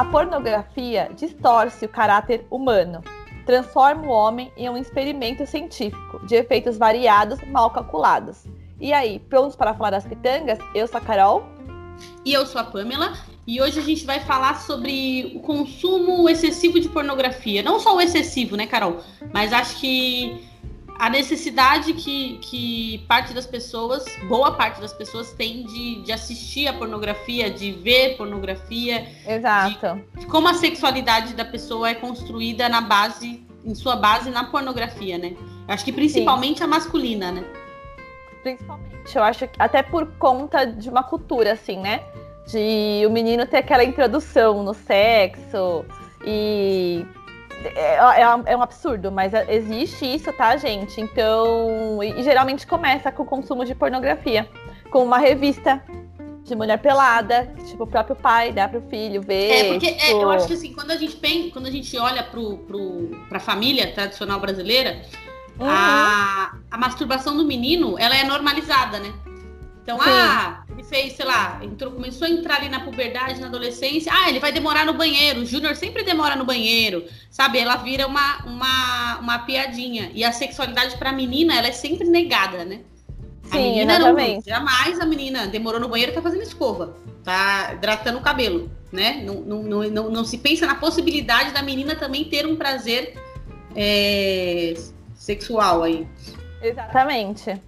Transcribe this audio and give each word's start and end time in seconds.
A 0.00 0.04
pornografia 0.06 1.10
distorce 1.14 1.84
o 1.84 1.88
caráter 1.88 2.46
humano, 2.50 3.02
transforma 3.44 4.06
o 4.06 4.08
homem 4.08 4.50
em 4.56 4.66
um 4.66 4.78
experimento 4.78 5.44
científico 5.44 6.26
de 6.26 6.36
efeitos 6.36 6.78
variados, 6.78 7.38
mal 7.48 7.68
calculados. 7.68 8.46
E 8.80 8.94
aí, 8.94 9.18
prontos 9.18 9.56
para 9.56 9.74
falar 9.74 9.90
das 9.90 10.06
pitangas? 10.06 10.58
Eu 10.74 10.88
sou 10.88 10.96
a 10.96 11.02
Carol. 11.02 11.44
E 12.24 12.32
eu 12.32 12.46
sou 12.46 12.62
a 12.62 12.64
Pamela. 12.64 13.12
E 13.46 13.60
hoje 13.60 13.78
a 13.78 13.82
gente 13.82 14.06
vai 14.06 14.20
falar 14.20 14.58
sobre 14.62 15.32
o 15.36 15.40
consumo 15.40 16.30
excessivo 16.30 16.80
de 16.80 16.88
pornografia. 16.88 17.62
Não 17.62 17.78
só 17.78 17.94
o 17.94 18.00
excessivo, 18.00 18.56
né, 18.56 18.66
Carol? 18.66 19.00
Mas 19.34 19.52
acho 19.52 19.78
que 19.78 20.42
a 21.00 21.08
necessidade 21.08 21.94
que, 21.94 22.36
que 22.42 22.98
parte 23.08 23.32
das 23.32 23.46
pessoas, 23.46 24.04
boa 24.28 24.52
parte 24.52 24.82
das 24.82 24.92
pessoas, 24.92 25.32
tem 25.32 25.64
de, 25.64 26.02
de 26.02 26.12
assistir 26.12 26.68
a 26.68 26.74
pornografia, 26.74 27.50
de 27.50 27.72
ver 27.72 28.18
pornografia. 28.18 29.08
Exato. 29.26 29.98
De, 30.14 30.20
de 30.20 30.26
como 30.26 30.46
a 30.46 30.52
sexualidade 30.52 31.32
da 31.32 31.44
pessoa 31.44 31.88
é 31.88 31.94
construída 31.94 32.68
na 32.68 32.82
base, 32.82 33.42
em 33.64 33.74
sua 33.74 33.96
base 33.96 34.30
na 34.30 34.44
pornografia, 34.44 35.16
né? 35.16 35.34
Acho 35.66 35.86
que 35.86 35.92
principalmente 35.92 36.58
Sim. 36.58 36.64
a 36.64 36.66
masculina, 36.66 37.32
né? 37.32 37.44
Principalmente. 38.42 39.16
Eu 39.16 39.22
acho 39.22 39.48
que 39.48 39.56
até 39.58 39.82
por 39.82 40.06
conta 40.18 40.66
de 40.66 40.90
uma 40.90 41.02
cultura, 41.02 41.52
assim, 41.52 41.78
né? 41.78 42.02
De 42.46 43.06
o 43.06 43.10
menino 43.10 43.46
ter 43.46 43.56
aquela 43.56 43.84
introdução 43.84 44.62
no 44.62 44.74
sexo 44.74 45.82
e 46.26 47.06
é, 47.64 47.96
é, 47.96 48.52
é, 48.52 48.56
um 48.56 48.62
absurdo, 48.62 49.12
mas 49.12 49.32
existe 49.48 50.04
isso, 50.04 50.32
tá, 50.32 50.56
gente? 50.56 51.00
Então, 51.00 52.02
e, 52.02 52.20
e 52.20 52.22
geralmente 52.22 52.66
começa 52.66 53.12
com 53.12 53.22
o 53.22 53.26
consumo 53.26 53.64
de 53.64 53.74
pornografia, 53.74 54.48
com 54.90 55.04
uma 55.04 55.18
revista 55.18 55.82
de 56.42 56.54
mulher 56.54 56.78
pelada, 56.78 57.52
que, 57.56 57.64
tipo, 57.66 57.84
o 57.84 57.86
próprio 57.86 58.16
pai 58.16 58.52
dá 58.52 58.66
pro 58.66 58.80
filho 58.82 59.20
ver. 59.20 59.50
É, 59.50 59.68
porque 59.72 59.92
tipo... 59.92 60.04
é, 60.04 60.12
eu 60.12 60.30
acho 60.30 60.46
que 60.46 60.54
assim, 60.54 60.72
quando 60.72 60.90
a 60.90 60.96
gente 60.96 61.16
pensa, 61.16 61.50
quando 61.50 61.66
a 61.66 61.70
gente 61.70 61.96
olha 61.98 62.22
pro, 62.22 62.58
pro, 62.58 63.10
pra 63.28 63.38
família 63.38 63.92
tradicional 63.92 64.40
brasileira, 64.40 65.02
uhum. 65.58 65.66
a, 65.68 66.56
a 66.70 66.78
masturbação 66.78 67.36
do 67.36 67.44
menino, 67.44 67.98
ela 67.98 68.16
é 68.16 68.24
normalizada, 68.24 68.98
né? 68.98 69.12
Então, 69.90 69.98
Sim. 70.04 70.10
ah, 70.10 70.62
ele 70.70 70.84
fez, 70.84 71.14
sei 71.14 71.24
lá, 71.24 71.58
entrou, 71.62 71.90
começou 71.92 72.26
a 72.26 72.30
entrar 72.30 72.56
ali 72.56 72.68
na 72.68 72.80
puberdade, 72.80 73.40
na 73.40 73.48
adolescência. 73.48 74.12
Ah, 74.14 74.28
ele 74.28 74.38
vai 74.38 74.52
demorar 74.52 74.86
no 74.86 74.94
banheiro. 74.94 75.40
O 75.40 75.46
Júnior 75.46 75.74
sempre 75.74 76.04
demora 76.04 76.36
no 76.36 76.44
banheiro. 76.44 77.04
Sabe? 77.28 77.58
Ela 77.58 77.76
vira 77.76 78.06
uma, 78.06 78.44
uma, 78.44 79.18
uma 79.18 79.38
piadinha. 79.40 80.10
E 80.14 80.22
a 80.24 80.30
sexualidade 80.30 80.96
pra 80.96 81.12
menina, 81.12 81.56
ela 81.56 81.66
é 81.66 81.72
sempre 81.72 82.08
negada, 82.08 82.64
né? 82.64 82.80
Sim, 83.44 83.56
a 83.56 83.60
menina 83.60 83.94
exatamente. 83.96 84.48
não. 84.48 84.56
Jamais 84.56 85.00
a 85.00 85.06
menina 85.06 85.46
demorou 85.48 85.80
no 85.80 85.88
banheiro 85.88 86.12
tá 86.12 86.22
fazendo 86.22 86.42
escova. 86.42 86.96
Tá 87.24 87.72
hidratando 87.74 88.18
o 88.18 88.22
cabelo, 88.22 88.70
né? 88.92 89.22
Não, 89.24 89.40
não, 89.40 89.62
não, 89.62 89.90
não, 89.90 90.10
não 90.10 90.24
se 90.24 90.38
pensa 90.38 90.66
na 90.66 90.76
possibilidade 90.76 91.50
da 91.50 91.62
menina 91.62 91.96
também 91.96 92.24
ter 92.24 92.46
um 92.46 92.54
prazer 92.54 93.14
é, 93.74 94.74
sexual 95.14 95.82
aí. 95.82 96.06
Exatamente. 96.62 97.60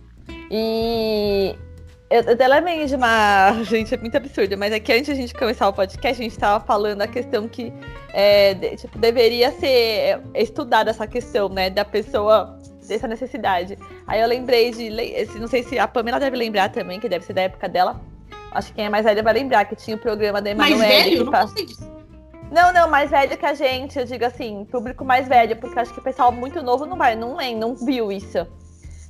E 0.50 1.56
eu, 2.12 2.32
até 2.32 2.46
lembrei 2.46 2.84
de 2.84 2.94
uma. 2.94 3.52
Gente, 3.64 3.94
é 3.94 3.96
muito 3.96 4.16
absurdo, 4.16 4.56
mas 4.58 4.72
aqui 4.72 4.92
antes 4.92 5.06
de 5.06 5.12
a 5.12 5.14
gente 5.14 5.34
começar 5.34 5.68
o 5.68 5.72
podcast, 5.72 6.20
a 6.20 6.24
gente 6.24 6.32
estava 6.32 6.64
falando 6.64 7.00
a 7.02 7.06
questão 7.06 7.48
que 7.48 7.72
é, 8.12 8.54
de, 8.54 8.76
tipo, 8.76 8.98
deveria 8.98 9.50
ser 9.52 10.20
estudada 10.34 10.90
essa 10.90 11.06
questão, 11.06 11.48
né? 11.48 11.70
Da 11.70 11.84
pessoa 11.84 12.58
dessa 12.86 13.08
necessidade. 13.08 13.78
Aí 14.06 14.20
eu 14.20 14.28
lembrei 14.28 14.70
de. 14.70 14.90
Não 15.38 15.48
sei 15.48 15.62
se 15.62 15.78
a 15.78 15.88
Pamela 15.88 16.20
deve 16.20 16.36
lembrar 16.36 16.68
também, 16.70 17.00
que 17.00 17.08
deve 17.08 17.24
ser 17.24 17.32
da 17.32 17.42
época 17.42 17.68
dela. 17.68 18.00
Acho 18.52 18.68
que 18.68 18.74
quem 18.74 18.84
é 18.84 18.88
mais 18.90 19.04
velho 19.04 19.22
vai 19.22 19.32
lembrar 19.32 19.64
que 19.64 19.74
tinha 19.74 19.96
o 19.96 19.98
programa 19.98 20.42
da 20.42 20.50
Emanuele. 20.50 21.24
Mais 21.24 21.50
velho? 21.54 21.72
Não, 22.50 22.66
não, 22.66 22.72
não, 22.72 22.90
mais 22.90 23.10
velho 23.10 23.34
que 23.38 23.46
a 23.46 23.54
gente, 23.54 23.98
eu 23.98 24.04
digo 24.04 24.26
assim, 24.26 24.66
público 24.70 25.02
mais 25.06 25.26
velho, 25.26 25.56
porque 25.56 25.78
acho 25.78 25.94
que 25.94 26.00
o 26.00 26.02
pessoal 26.02 26.30
muito 26.30 26.62
novo 26.62 26.84
não 26.84 26.98
vai, 26.98 27.16
não 27.16 27.34
lembra, 27.34 27.66
não 27.66 27.74
viu 27.74 28.12
isso 28.12 28.46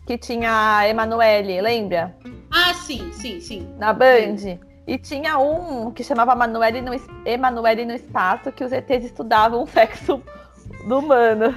que 0.07 0.19
tinha 0.19 0.79
a 0.79 0.89
Emanuele, 0.89 1.61
lembra? 1.61 2.15
Ah, 2.53 2.75
sim, 2.75 3.11
sim, 3.13 3.41
sim. 3.41 3.75
Na 3.79 3.93
Band. 3.93 4.59
E 4.87 4.99
tinha 4.99 5.39
um 5.39 5.91
que 5.91 6.05
chamava 6.05 6.33
Emanuele 6.33 6.81
no, 6.81 6.93
Emanuele 7.25 7.85
no 7.85 7.95
Espaço, 7.95 8.53
que 8.53 8.65
os 8.65 8.73
ETs 8.73 9.05
estudavam 9.05 9.63
o 9.63 9.67
sexo 9.67 10.23
do 10.87 10.99
humano. 10.99 11.55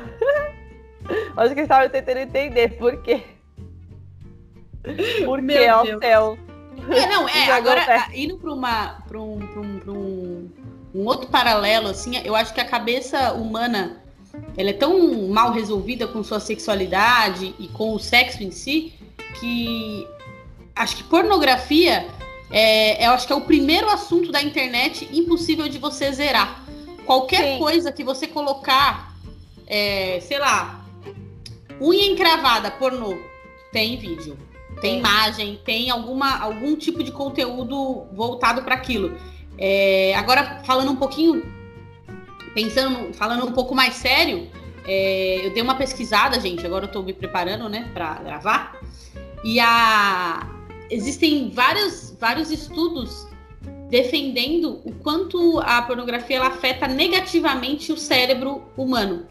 Acho 1.36 1.54
que 1.54 1.62
estavam 1.62 1.90
tentando 1.90 2.20
entender 2.20 2.78
por 2.78 3.02
quê. 3.02 3.24
Por 5.26 5.42
que 5.42 5.68
ao 5.68 5.86
céu. 6.00 6.38
É, 6.90 7.08
não, 7.08 7.28
é, 7.28 7.50
agora 7.52 8.08
indo 8.14 8.38
para 8.38 8.54
uma, 8.54 9.02
pra 9.08 9.20
um, 9.20 9.40
pra 9.40 9.62
um, 9.62 9.80
pra 9.80 9.92
um, 9.92 10.50
um 10.94 11.06
outro 11.06 11.28
paralelo, 11.30 11.90
assim, 11.90 12.18
eu 12.24 12.36
acho 12.36 12.54
que 12.54 12.62
a 12.62 12.66
cabeça 12.66 13.34
humana 13.34 14.04
ela 14.58 14.70
é 14.70 14.74
tão 14.74 15.28
mal 15.30 15.52
resolvida 15.52 16.08
com 16.08 16.24
sua 16.24 16.40
sexualidade 16.40 17.56
e 17.58 17.68
com 17.70 17.94
o 17.94 18.00
sexo 18.00 18.44
em 18.44 18.52
si 18.52 18.94
que 19.40 20.08
acho 20.76 20.98
que 20.98 21.04
pornografia 21.04 22.08
é, 22.52 23.06
eu 23.06 23.12
acho 23.12 23.26
que 23.26 23.34
é 23.34 23.36
o 23.36 23.42
primeiro 23.42 23.90
assunto 23.90 24.32
da 24.32 24.42
internet 24.42 25.10
impossível 25.12 25.68
de 25.68 25.78
você 25.78 26.12
zerar. 26.12 26.64
Qualquer 27.06 27.54
Sim. 27.54 27.60
coisa 27.60 27.92
que 27.92 28.04
você 28.04 28.28
colocar, 28.28 29.14
é, 29.68 30.20
sei 30.22 30.40
lá, 30.40 30.86
unha 31.82 32.06
encravada, 32.06 32.72
pornô, 32.72 33.18
tem 33.72 33.98
vídeo, 33.98 34.38
tem 34.82 35.00
imagem, 35.00 35.60
tem 35.66 35.90
alguma, 35.90 36.40
algum 36.40 36.76
tipo 36.76 37.04
de 37.04 37.12
conteúdo 37.12 38.08
voltado 38.14 38.64
para 38.64 38.76
aquilo. 38.76 39.18
É, 39.58 40.14
agora, 40.16 40.62
falando 40.66 40.92
um 40.92 40.96
pouquinho 40.96 41.44
pensando, 42.54 43.14
falando 43.14 43.46
um 43.46 43.52
pouco 43.52 43.76
mais 43.76 43.96
sério, 43.96 44.50
é, 44.86 45.46
eu 45.46 45.52
dei 45.52 45.62
uma 45.62 45.76
pesquisada, 45.76 46.40
gente, 46.40 46.66
agora 46.66 46.86
eu 46.86 46.92
tô 46.92 47.02
me 47.02 47.14
preparando, 47.14 47.68
né, 47.68 47.90
para 47.94 48.16
gravar. 48.16 48.80
E 49.44 49.60
a 49.60 50.55
existem 50.90 51.50
vários, 51.52 52.16
vários 52.20 52.52
estudos 52.52 53.28
defendendo 53.90 54.82
o 54.84 54.92
quanto 54.94 55.60
a 55.60 55.82
pornografia 55.82 56.38
ela 56.38 56.48
afeta 56.48 56.88
negativamente 56.88 57.92
o 57.92 57.98
cérebro 57.98 58.64
humano. 58.76 59.28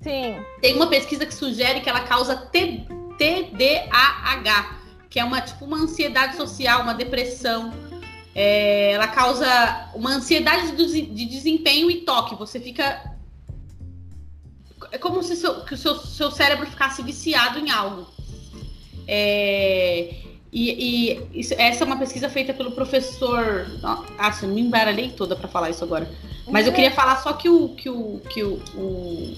Sim. 0.00 0.36
Tem 0.60 0.74
uma 0.74 0.86
pesquisa 0.86 1.26
que 1.26 1.34
sugere 1.34 1.80
que 1.80 1.88
ela 1.88 2.00
causa 2.00 2.36
T, 2.36 2.86
TDAH, 3.18 4.80
que 5.08 5.20
é 5.20 5.24
uma 5.24 5.40
tipo 5.40 5.64
uma 5.64 5.78
ansiedade 5.78 6.36
social, 6.36 6.82
uma 6.82 6.94
depressão, 6.94 7.72
é, 8.34 8.92
ela 8.92 9.08
causa 9.08 9.90
uma 9.94 10.10
ansiedade 10.10 10.72
de 10.72 11.26
desempenho 11.26 11.90
e 11.90 12.00
toque. 12.02 12.34
Você 12.36 12.58
fica. 12.58 13.12
É 14.90 14.98
como 14.98 15.22
se 15.22 15.36
seu, 15.36 15.64
que 15.64 15.74
o 15.74 15.76
seu, 15.76 15.96
seu 15.96 16.30
cérebro 16.30 16.66
ficasse 16.66 17.02
viciado 17.02 17.58
em 17.58 17.70
algo. 17.70 18.06
É, 19.06 20.14
e, 20.52 21.14
e 21.32 21.40
isso, 21.40 21.54
essa 21.56 21.82
é 21.82 21.86
uma 21.86 21.96
pesquisa 21.96 22.28
feita 22.28 22.52
pelo 22.52 22.72
professor. 22.72 23.66
Não 24.42 24.48
me 24.54 24.60
embaralhei 24.60 25.10
toda 25.10 25.34
para 25.34 25.48
falar 25.48 25.70
isso 25.70 25.82
agora. 25.82 26.10
Mas 26.50 26.66
eu 26.66 26.74
queria 26.74 26.90
falar 26.90 27.16
só 27.22 27.32
que 27.32 27.48
o, 27.48 27.70
que 27.70 27.88
o, 27.88 28.20
que 28.28 28.42
o, 28.42 28.60
o, 28.76 29.34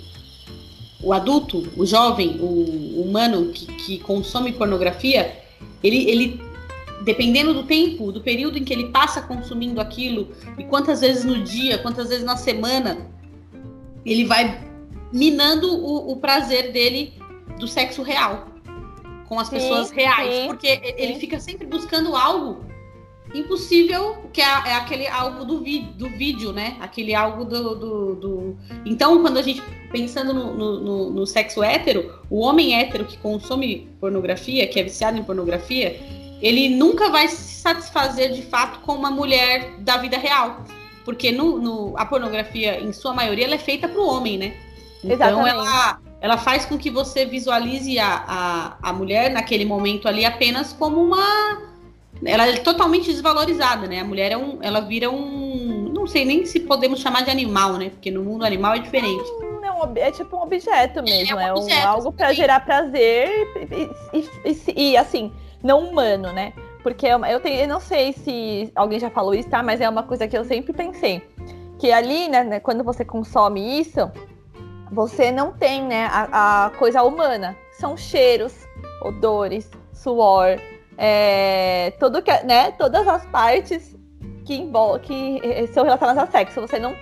o 1.00 1.12
adulto, 1.12 1.70
o 1.76 1.86
jovem, 1.86 2.38
o 2.40 3.00
humano 3.00 3.52
que, 3.52 3.66
que 3.66 3.98
consome 4.00 4.52
pornografia, 4.52 5.40
ele, 5.84 6.10
ele 6.10 6.42
dependendo 7.04 7.54
do 7.54 7.62
tempo, 7.62 8.10
do 8.10 8.20
período 8.20 8.58
em 8.58 8.64
que 8.64 8.72
ele 8.72 8.88
passa 8.88 9.20
consumindo 9.22 9.80
aquilo 9.80 10.34
e 10.58 10.64
quantas 10.64 11.00
vezes 11.00 11.22
no 11.22 11.44
dia, 11.44 11.78
quantas 11.78 12.08
vezes 12.08 12.24
na 12.24 12.36
semana, 12.36 12.98
ele 14.04 14.24
vai 14.24 14.66
minando 15.12 15.72
o, 15.72 16.10
o 16.10 16.16
prazer 16.16 16.72
dele 16.72 17.12
do 17.60 17.68
sexo 17.68 18.02
real 18.02 18.53
com 19.28 19.38
as 19.38 19.48
sim, 19.48 19.56
pessoas 19.56 19.90
reais, 19.90 20.34
sim, 20.34 20.46
porque 20.46 20.68
sim. 20.68 20.94
ele 20.96 21.14
fica 21.14 21.40
sempre 21.40 21.66
buscando 21.66 22.14
algo 22.14 22.64
impossível, 23.34 24.16
que 24.32 24.40
é, 24.40 24.44
é 24.44 24.74
aquele 24.74 25.06
algo 25.08 25.44
do, 25.44 25.60
vi, 25.60 25.80
do 25.80 26.08
vídeo, 26.08 26.52
né? 26.52 26.76
Aquele 26.80 27.14
algo 27.14 27.44
do, 27.44 27.74
do, 27.74 28.14
do... 28.14 28.56
Então, 28.84 29.20
quando 29.22 29.38
a 29.38 29.42
gente, 29.42 29.62
pensando 29.90 30.32
no, 30.32 30.54
no, 30.54 31.10
no, 31.10 31.26
sexo 31.26 31.62
hétero, 31.62 32.20
o 32.30 32.40
homem 32.40 32.78
hétero 32.78 33.04
que 33.04 33.16
consome 33.18 33.88
pornografia, 33.98 34.66
que 34.66 34.78
é 34.78 34.82
viciado 34.82 35.18
em 35.18 35.24
pornografia, 35.24 35.98
ele 36.40 36.68
nunca 36.68 37.10
vai 37.10 37.28
se 37.28 37.60
satisfazer 37.60 38.32
de 38.32 38.42
fato 38.42 38.80
com 38.80 38.92
uma 38.92 39.10
mulher 39.10 39.78
da 39.78 39.96
vida 39.96 40.16
real. 40.16 40.64
Porque 41.04 41.32
no, 41.32 41.58
no 41.58 41.98
a 41.98 42.06
pornografia, 42.06 42.80
em 42.80 42.92
sua 42.92 43.12
maioria, 43.12 43.44
ela 43.44 43.56
é 43.56 43.58
feita 43.58 43.88
para 43.88 44.00
o 44.00 44.06
homem, 44.06 44.38
né? 44.38 44.56
Então 45.02 45.46
ela, 45.46 46.00
ela 46.24 46.38
faz 46.38 46.64
com 46.64 46.78
que 46.78 46.88
você 46.88 47.26
visualize 47.26 47.98
a, 47.98 48.24
a, 48.26 48.76
a 48.88 48.92
mulher 48.94 49.30
naquele 49.30 49.66
momento 49.66 50.08
ali 50.08 50.24
apenas 50.24 50.72
como 50.72 50.98
uma. 50.98 51.60
Ela 52.24 52.48
é 52.48 52.56
totalmente 52.56 53.12
desvalorizada, 53.12 53.86
né? 53.86 54.00
A 54.00 54.04
mulher 54.04 54.32
é 54.32 54.36
um. 54.38 54.56
Ela 54.62 54.80
vira 54.80 55.10
um. 55.10 55.92
Não 55.94 56.06
sei 56.06 56.24
nem 56.24 56.46
se 56.46 56.60
podemos 56.60 57.00
chamar 57.00 57.24
de 57.24 57.30
animal, 57.30 57.74
né? 57.74 57.90
Porque 57.90 58.10
no 58.10 58.24
mundo 58.24 58.42
animal 58.42 58.72
é 58.72 58.78
diferente. 58.78 59.22
Não, 59.60 59.92
é 59.96 60.10
tipo 60.10 60.38
um 60.38 60.40
objeto 60.40 61.02
mesmo. 61.02 61.38
É, 61.38 61.52
um 61.52 61.58
objeto, 61.58 61.78
é 61.78 61.84
um, 61.84 61.88
algo 61.90 62.10
para 62.10 62.32
gerar 62.32 62.60
prazer 62.60 63.28
e, 63.70 64.18
e, 64.18 64.50
e, 64.50 64.92
e 64.92 64.96
assim 64.96 65.30
não 65.62 65.80
humano, 65.90 66.32
né? 66.32 66.54
Porque 66.82 67.06
eu, 67.06 67.40
tenho, 67.40 67.60
eu 67.60 67.68
não 67.68 67.80
sei 67.80 68.14
se 68.14 68.72
alguém 68.74 68.98
já 68.98 69.10
falou 69.10 69.34
isso, 69.34 69.50
tá? 69.50 69.62
Mas 69.62 69.78
é 69.78 69.86
uma 69.86 70.02
coisa 70.02 70.26
que 70.26 70.38
eu 70.38 70.44
sempre 70.46 70.72
pensei. 70.72 71.22
Que 71.78 71.92
ali, 71.92 72.30
né, 72.30 72.42
né, 72.44 72.60
quando 72.60 72.82
você 72.82 73.04
consome 73.04 73.78
isso, 73.78 74.10
você 74.94 75.32
não 75.32 75.52
tem, 75.52 75.82
né, 75.82 76.06
a, 76.10 76.66
a 76.66 76.70
coisa 76.70 77.02
humana. 77.02 77.56
São 77.72 77.96
cheiros, 77.96 78.54
odores, 79.02 79.68
suor, 79.92 80.58
é, 80.96 81.92
tudo 81.98 82.22
que, 82.22 82.32
né, 82.44 82.70
todas 82.72 83.06
as 83.06 83.26
partes 83.26 83.96
que, 84.44 84.70
que 85.02 85.40
eh, 85.42 85.66
são 85.68 85.84
relacionadas 85.84 86.22
a 86.22 86.26
sexo. 86.30 86.60
Você 86.60 86.78
não, 86.78 86.94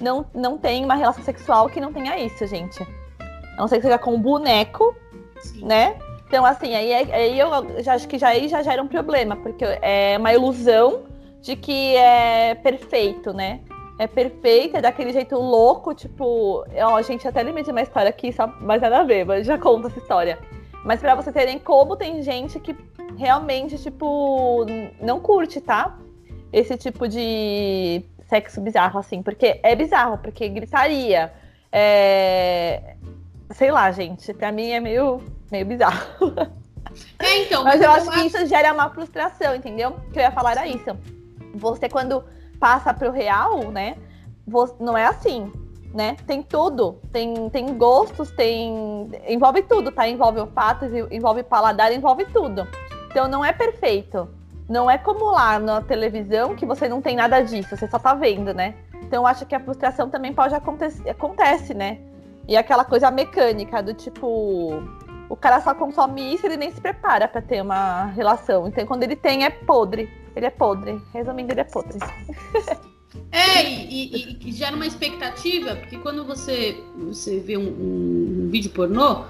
não, 0.00 0.24
não 0.32 0.58
tem 0.58 0.84
uma 0.84 0.94
relação 0.94 1.24
sexual 1.24 1.68
que 1.68 1.80
não 1.80 1.92
tenha 1.92 2.16
isso, 2.18 2.46
gente. 2.46 2.82
A 3.20 3.56
não 3.56 3.68
ser 3.68 3.76
que 3.76 3.82
seja 3.82 3.98
com 3.98 4.14
um 4.14 4.20
boneco, 4.20 4.94
Sim. 5.40 5.66
né? 5.66 5.96
Então, 6.28 6.46
assim, 6.46 6.74
aí, 6.76 6.92
aí 6.92 7.38
eu 7.38 7.48
já 7.82 7.94
acho 7.94 8.06
que 8.06 8.16
já, 8.16 8.28
aí 8.28 8.46
já 8.46 8.62
gera 8.62 8.80
um 8.80 8.86
problema, 8.86 9.34
porque 9.34 9.64
é 9.82 10.16
uma 10.16 10.32
ilusão 10.32 11.02
de 11.40 11.56
que 11.56 11.96
é 11.96 12.54
perfeito, 12.54 13.32
né? 13.32 13.60
É 14.00 14.06
perfeito, 14.06 14.78
é 14.78 14.80
daquele 14.80 15.12
jeito 15.12 15.36
louco, 15.36 15.92
tipo. 15.92 16.64
Ó, 16.74 17.02
gente 17.02 17.28
até 17.28 17.44
de 17.44 17.70
uma 17.70 17.82
história 17.82 18.08
aqui, 18.08 18.32
só 18.32 18.46
mais 18.46 18.80
nada 18.80 19.00
a 19.00 19.02
ver, 19.02 19.26
mas 19.26 19.46
já 19.46 19.58
conta 19.58 19.88
essa 19.88 19.98
história. 19.98 20.38
Mas 20.86 21.00
para 21.00 21.14
vocês 21.14 21.34
terem 21.34 21.58
como 21.58 21.94
tem 21.94 22.22
gente 22.22 22.58
que 22.58 22.74
realmente, 23.18 23.76
tipo, 23.76 24.64
não 25.02 25.20
curte, 25.20 25.60
tá? 25.60 25.98
Esse 26.50 26.78
tipo 26.78 27.06
de 27.06 28.02
sexo 28.26 28.62
bizarro, 28.62 28.98
assim. 28.98 29.22
Porque 29.22 29.60
é 29.62 29.76
bizarro, 29.76 30.16
porque 30.16 30.48
gritaria. 30.48 31.30
É... 31.70 32.96
Sei 33.50 33.70
lá, 33.70 33.92
gente. 33.92 34.32
Pra 34.32 34.50
mim 34.50 34.70
é 34.70 34.80
meio, 34.80 35.20
meio 35.52 35.66
bizarro. 35.66 36.00
É, 37.20 37.42
então. 37.44 37.62
Mas 37.62 37.80
eu 37.80 37.88
acho 37.88 38.10
que 38.10 38.20
isso 38.20 38.46
gera 38.46 38.72
uma 38.72 38.90
frustração, 38.90 39.54
entendeu? 39.54 39.90
O 39.90 40.10
que 40.10 40.18
eu 40.18 40.22
ia 40.22 40.32
falar 40.32 40.52
era 40.52 40.66
isso. 40.66 40.96
Você, 41.54 41.88
quando 41.88 42.24
passa 42.60 42.94
pro 42.94 43.10
real, 43.10 43.72
né? 43.72 43.96
Não 44.78 44.96
é 44.96 45.06
assim 45.06 45.50
né? 45.92 46.16
Tem 46.26 46.42
tudo, 46.42 47.00
tem, 47.12 47.50
tem 47.50 47.76
gostos, 47.76 48.30
tem. 48.30 49.10
Envolve 49.28 49.62
tudo, 49.62 49.90
tá? 49.90 50.06
Envolve 50.08 50.40
olfato, 50.40 50.84
envolve 51.10 51.42
paladar, 51.42 51.92
envolve 51.92 52.24
tudo. 52.26 52.66
Então 53.10 53.28
não 53.28 53.44
é 53.44 53.52
perfeito. 53.52 54.28
Não 54.68 54.88
é 54.88 54.96
como 54.96 55.32
lá 55.32 55.58
na 55.58 55.80
televisão 55.80 56.54
que 56.54 56.64
você 56.64 56.88
não 56.88 57.02
tem 57.02 57.16
nada 57.16 57.40
disso, 57.40 57.76
você 57.76 57.88
só 57.88 57.98
tá 57.98 58.14
vendo, 58.14 58.54
né? 58.54 58.74
Então 59.02 59.24
eu 59.24 59.26
acho 59.26 59.44
que 59.44 59.54
a 59.54 59.60
frustração 59.60 60.08
também 60.08 60.32
pode 60.32 60.54
acontecer, 60.54 61.10
acontece, 61.10 61.74
né? 61.74 61.98
E 62.46 62.56
aquela 62.56 62.84
coisa 62.84 63.10
mecânica 63.10 63.82
do 63.82 63.92
tipo, 63.92 64.80
o 65.28 65.36
cara 65.36 65.60
só 65.60 65.74
consome 65.74 66.34
isso, 66.34 66.46
ele 66.46 66.56
nem 66.56 66.70
se 66.70 66.80
prepara 66.80 67.26
para 67.26 67.42
ter 67.42 67.60
uma 67.60 68.06
relação. 68.06 68.68
Então 68.68 68.86
quando 68.86 69.02
ele 69.02 69.16
tem 69.16 69.44
é 69.44 69.50
podre. 69.50 70.08
Ele 70.34 70.46
é 70.46 70.50
podre. 70.50 71.00
Resumindo, 71.12 71.52
ele 71.52 71.60
é 71.60 71.64
podre. 71.64 71.98
É, 73.32 73.64
e, 73.64 74.38
e, 74.42 74.48
e, 74.48 74.52
gera 74.52 74.74
uma 74.74 74.86
expectativa, 74.86 75.76
porque 75.76 75.98
quando 75.98 76.24
você, 76.24 76.76
você 76.96 77.40
vê 77.40 77.56
um, 77.56 77.66
um, 77.66 78.48
vídeo 78.50 78.70
pornô, 78.70 79.24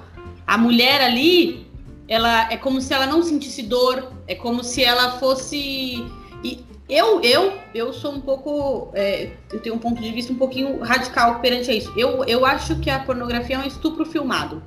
a 0.46 0.58
mulher 0.58 1.00
ali, 1.00 1.66
ela 2.06 2.50
é 2.52 2.56
como 2.56 2.80
se 2.80 2.92
ela 2.92 3.06
não 3.06 3.22
sentisse 3.22 3.62
dor, 3.62 4.12
é 4.26 4.34
como 4.34 4.62
se 4.62 4.84
ela 4.84 5.18
fosse. 5.18 6.06
E 6.44 6.64
eu, 6.88 7.22
eu, 7.22 7.52
eu 7.74 7.92
sou 7.92 8.12
um 8.12 8.20
pouco. 8.20 8.90
É, 8.94 9.30
eu 9.52 9.60
tenho 9.60 9.76
um 9.76 9.78
ponto 9.78 10.00
de 10.02 10.10
vista 10.10 10.32
um 10.32 10.36
pouquinho 10.36 10.80
radical 10.80 11.40
perante 11.40 11.70
a 11.70 11.74
isso. 11.74 11.92
Eu, 11.96 12.24
eu 12.24 12.44
acho 12.44 12.78
que 12.80 12.90
a 12.90 12.98
pornografia 12.98 13.56
é 13.56 13.58
um 13.60 13.66
estupro 13.66 14.04
filmado. 14.04 14.62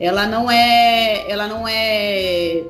Ela 0.00 0.26
não 0.26 0.50
é. 0.50 1.30
Ela 1.30 1.46
não 1.46 1.66
é 1.68 2.64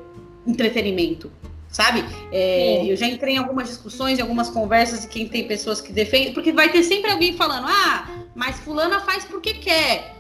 entretenimento 0.47 1.31
sabe? 1.73 2.05
É, 2.31 2.85
eu 2.87 2.95
já 2.97 3.07
entrei 3.07 3.35
em 3.35 3.39
algumas 3.39 3.67
discussões, 3.67 4.19
em 4.19 4.23
algumas 4.23 4.51
conversas, 4.51 5.05
e 5.05 5.09
quem 5.09 5.27
tem 5.27 5.49
pessoas 5.49 5.81
que 5.81 5.93
defendem, 5.93 6.33
porque 6.33 6.53
vai 6.53 6.71
ter 6.71 6.85
sempre 6.85 7.11
alguém 7.11 7.33
falando, 7.33 7.67
ah, 7.67 8.09
mas 8.35 8.61
fulana 8.61 9.01
faz 9.01 9.25
porque 9.25 9.55
quer. 9.55 10.15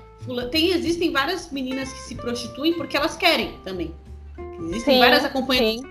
tem, 0.50 0.70
existem 0.70 1.12
várias 1.12 1.52
meninas 1.52 1.92
que 1.92 2.00
se 2.00 2.14
prostituem 2.14 2.72
porque 2.72 2.96
elas 2.96 3.16
querem 3.16 3.58
também. 3.62 3.94
Existem 4.58 4.94
sim, 4.94 5.00
várias 5.00 5.24
acompanhantes, 5.24 5.84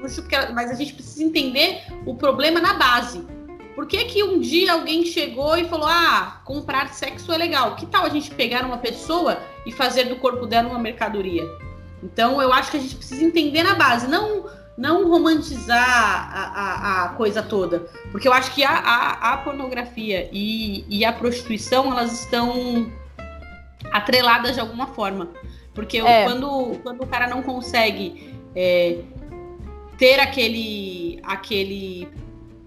mas 0.54 0.72
a 0.72 0.74
gente 0.74 0.94
precisa 0.94 1.24
entender 1.24 1.82
o 2.06 2.16
problema 2.16 2.60
na 2.60 2.74
base. 2.74 3.24
Por 3.76 3.86
que, 3.86 4.06
que 4.06 4.24
um 4.24 4.40
dia 4.40 4.74
alguém 4.74 5.06
chegou 5.06 5.58
e 5.58 5.66
falou: 5.66 5.88
ah, 5.88 6.42
comprar 6.46 6.94
sexo 6.94 7.32
é 7.32 7.38
legal? 7.38 7.76
Que 7.76 7.86
tal 7.86 8.06
a 8.06 8.10
gente 8.10 8.32
pegar 8.32 8.66
uma 8.66 8.78
pessoa 8.78 9.42
e 9.66 9.72
fazer 9.72 10.06
do 10.06 10.16
corpo 10.18 10.46
dela 10.46 10.70
uma 10.70 10.80
mercadoria? 10.80 11.44
Então 12.04 12.42
eu 12.42 12.52
acho 12.52 12.72
que 12.72 12.78
a 12.78 12.80
gente 12.80 12.96
precisa 12.96 13.24
entender 13.24 13.64
na 13.64 13.76
base, 13.76 14.08
não 14.08 14.46
não 14.82 15.08
romantizar 15.08 15.78
a, 15.78 16.44
a, 16.44 17.06
a, 17.06 17.10
coisa 17.10 17.44
toda. 17.44 17.82
Porque 18.12 18.28
eu 18.28 18.34
acho 18.34 18.52
que 18.52 18.64
a, 18.64 18.72
a, 18.72 19.34
a 19.34 19.38
pornografia 19.38 20.28
e, 20.34 20.84
e, 20.90 21.06
a 21.06 21.14
prostituição, 21.14 21.92
elas 21.92 22.22
estão 22.22 22.92
atreladas 23.92 24.56
de 24.56 24.60
alguma 24.60 24.88
forma. 24.88 25.30
Porque 25.76 26.00
é. 26.00 26.24
quando, 26.24 26.80
quando 26.82 27.04
o 27.04 27.08
cara 27.08 27.28
não 27.28 27.44
consegue 27.44 28.34
é, 28.56 29.04
ter 30.00 30.20
aquele, 30.20 31.20
aquele 31.22 32.10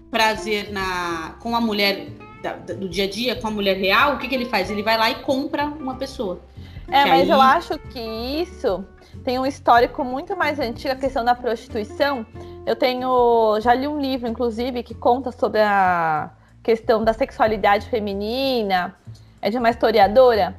prazer 0.09 0.71
na, 0.71 1.35
com 1.41 1.53
a 1.53 1.59
mulher 1.59 2.07
da, 2.41 2.53
do 2.53 2.87
dia 2.87 3.03
a 3.03 3.09
dia, 3.09 3.35
com 3.35 3.49
a 3.49 3.51
mulher 3.51 3.75
real, 3.75 4.15
o 4.15 4.19
que, 4.19 4.29
que 4.29 4.35
ele 4.35 4.45
faz? 4.45 4.71
Ele 4.71 4.81
vai 4.81 4.97
lá 4.97 5.11
e 5.11 5.15
compra 5.15 5.65
uma 5.65 5.95
pessoa. 5.95 6.39
É, 6.87 7.03
que 7.03 7.09
mas 7.09 7.21
aí... 7.23 7.29
eu 7.29 7.41
acho 7.41 7.77
que 7.77 7.99
isso 7.99 8.85
tem 9.25 9.39
um 9.39 9.45
histórico 9.45 10.03
muito 10.03 10.37
mais 10.37 10.59
antigo, 10.59 10.93
a 10.93 10.95
questão 10.95 11.25
da 11.25 11.33
prostituição. 11.33 12.23
Eu 12.63 12.75
tenho, 12.75 13.59
já 13.59 13.73
li 13.73 13.87
um 13.87 13.99
livro, 13.99 14.29
inclusive, 14.29 14.83
que 14.83 14.93
conta 14.93 15.31
sobre 15.31 15.59
a 15.61 16.29
questão 16.61 17.03
da 17.03 17.11
sexualidade 17.11 17.89
feminina, 17.89 18.95
é 19.41 19.49
de 19.49 19.57
uma 19.57 19.71
historiadora. 19.71 20.55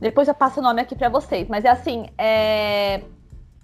Depois 0.00 0.28
eu 0.28 0.34
passo 0.34 0.60
o 0.60 0.62
nome 0.62 0.82
aqui 0.82 0.94
para 0.94 1.08
vocês, 1.08 1.48
mas 1.48 1.64
é 1.64 1.70
assim, 1.70 2.06
é, 2.18 3.00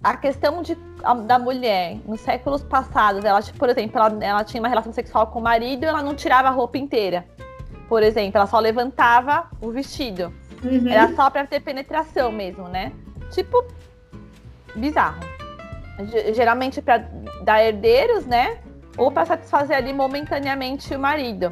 a 0.03 0.17
questão 0.17 0.63
de, 0.63 0.75
a, 1.03 1.13
da 1.13 1.37
mulher 1.37 1.97
nos 2.07 2.19
séculos 2.21 2.63
passados, 2.63 3.23
ela, 3.23 3.43
tipo, 3.43 3.59
por 3.59 3.69
exemplo, 3.69 3.99
ela, 3.99 4.23
ela, 4.23 4.43
tinha 4.43 4.61
uma 4.61 4.69
relação 4.69 4.91
sexual 4.91 5.27
com 5.27 5.37
o 5.37 5.43
marido, 5.43 5.83
ela 5.83 6.01
não 6.01 6.15
tirava 6.15 6.47
a 6.47 6.51
roupa 6.51 6.79
inteira. 6.79 7.25
Por 7.87 8.01
exemplo, 8.01 8.37
ela 8.37 8.47
só 8.47 8.59
levantava 8.59 9.47
o 9.61 9.69
vestido. 9.69 10.33
Uhum. 10.63 10.87
Era 10.87 11.13
só 11.15 11.29
para 11.29 11.45
ter 11.45 11.59
penetração 11.59 12.31
mesmo, 12.31 12.67
né? 12.67 12.91
Tipo, 13.31 13.63
bizarro. 14.75 15.19
Geralmente 16.33 16.81
para 16.81 17.05
dar 17.43 17.63
herdeiros, 17.63 18.25
né? 18.25 18.59
Ou 18.97 19.11
para 19.11 19.25
satisfazer 19.25 19.77
ali 19.77 19.93
momentaneamente 19.93 20.93
o 20.95 20.99
marido. 20.99 21.51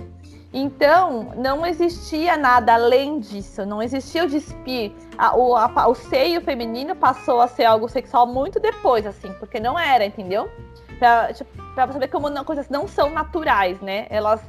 Então, 0.52 1.32
não 1.36 1.64
existia 1.64 2.36
nada 2.36 2.74
além 2.74 3.20
disso, 3.20 3.66
não 3.66 3.84
existia 3.84 4.24
o 4.24 4.28
despir. 4.28 4.92
A, 5.16 5.38
o, 5.38 5.56
a, 5.56 5.88
o 5.88 5.94
seio 5.94 6.42
feminino 6.42 6.96
passou 6.96 7.40
a 7.40 7.48
ser 7.48 7.66
algo 7.66 7.88
sexual 7.88 8.26
muito 8.26 8.60
depois, 8.60 9.06
assim, 9.06 9.32
porque 9.34 9.60
não 9.60 9.78
era, 9.78 10.04
entendeu? 10.04 10.50
Pra, 10.98 11.32
tipo, 11.32 11.52
pra 11.76 11.86
você 11.86 12.08
como 12.08 12.32
não, 12.32 12.44
coisas 12.44 12.68
não 12.68 12.88
são 12.88 13.12
naturais, 13.12 13.80
né? 13.80 14.08
Elas 14.10 14.42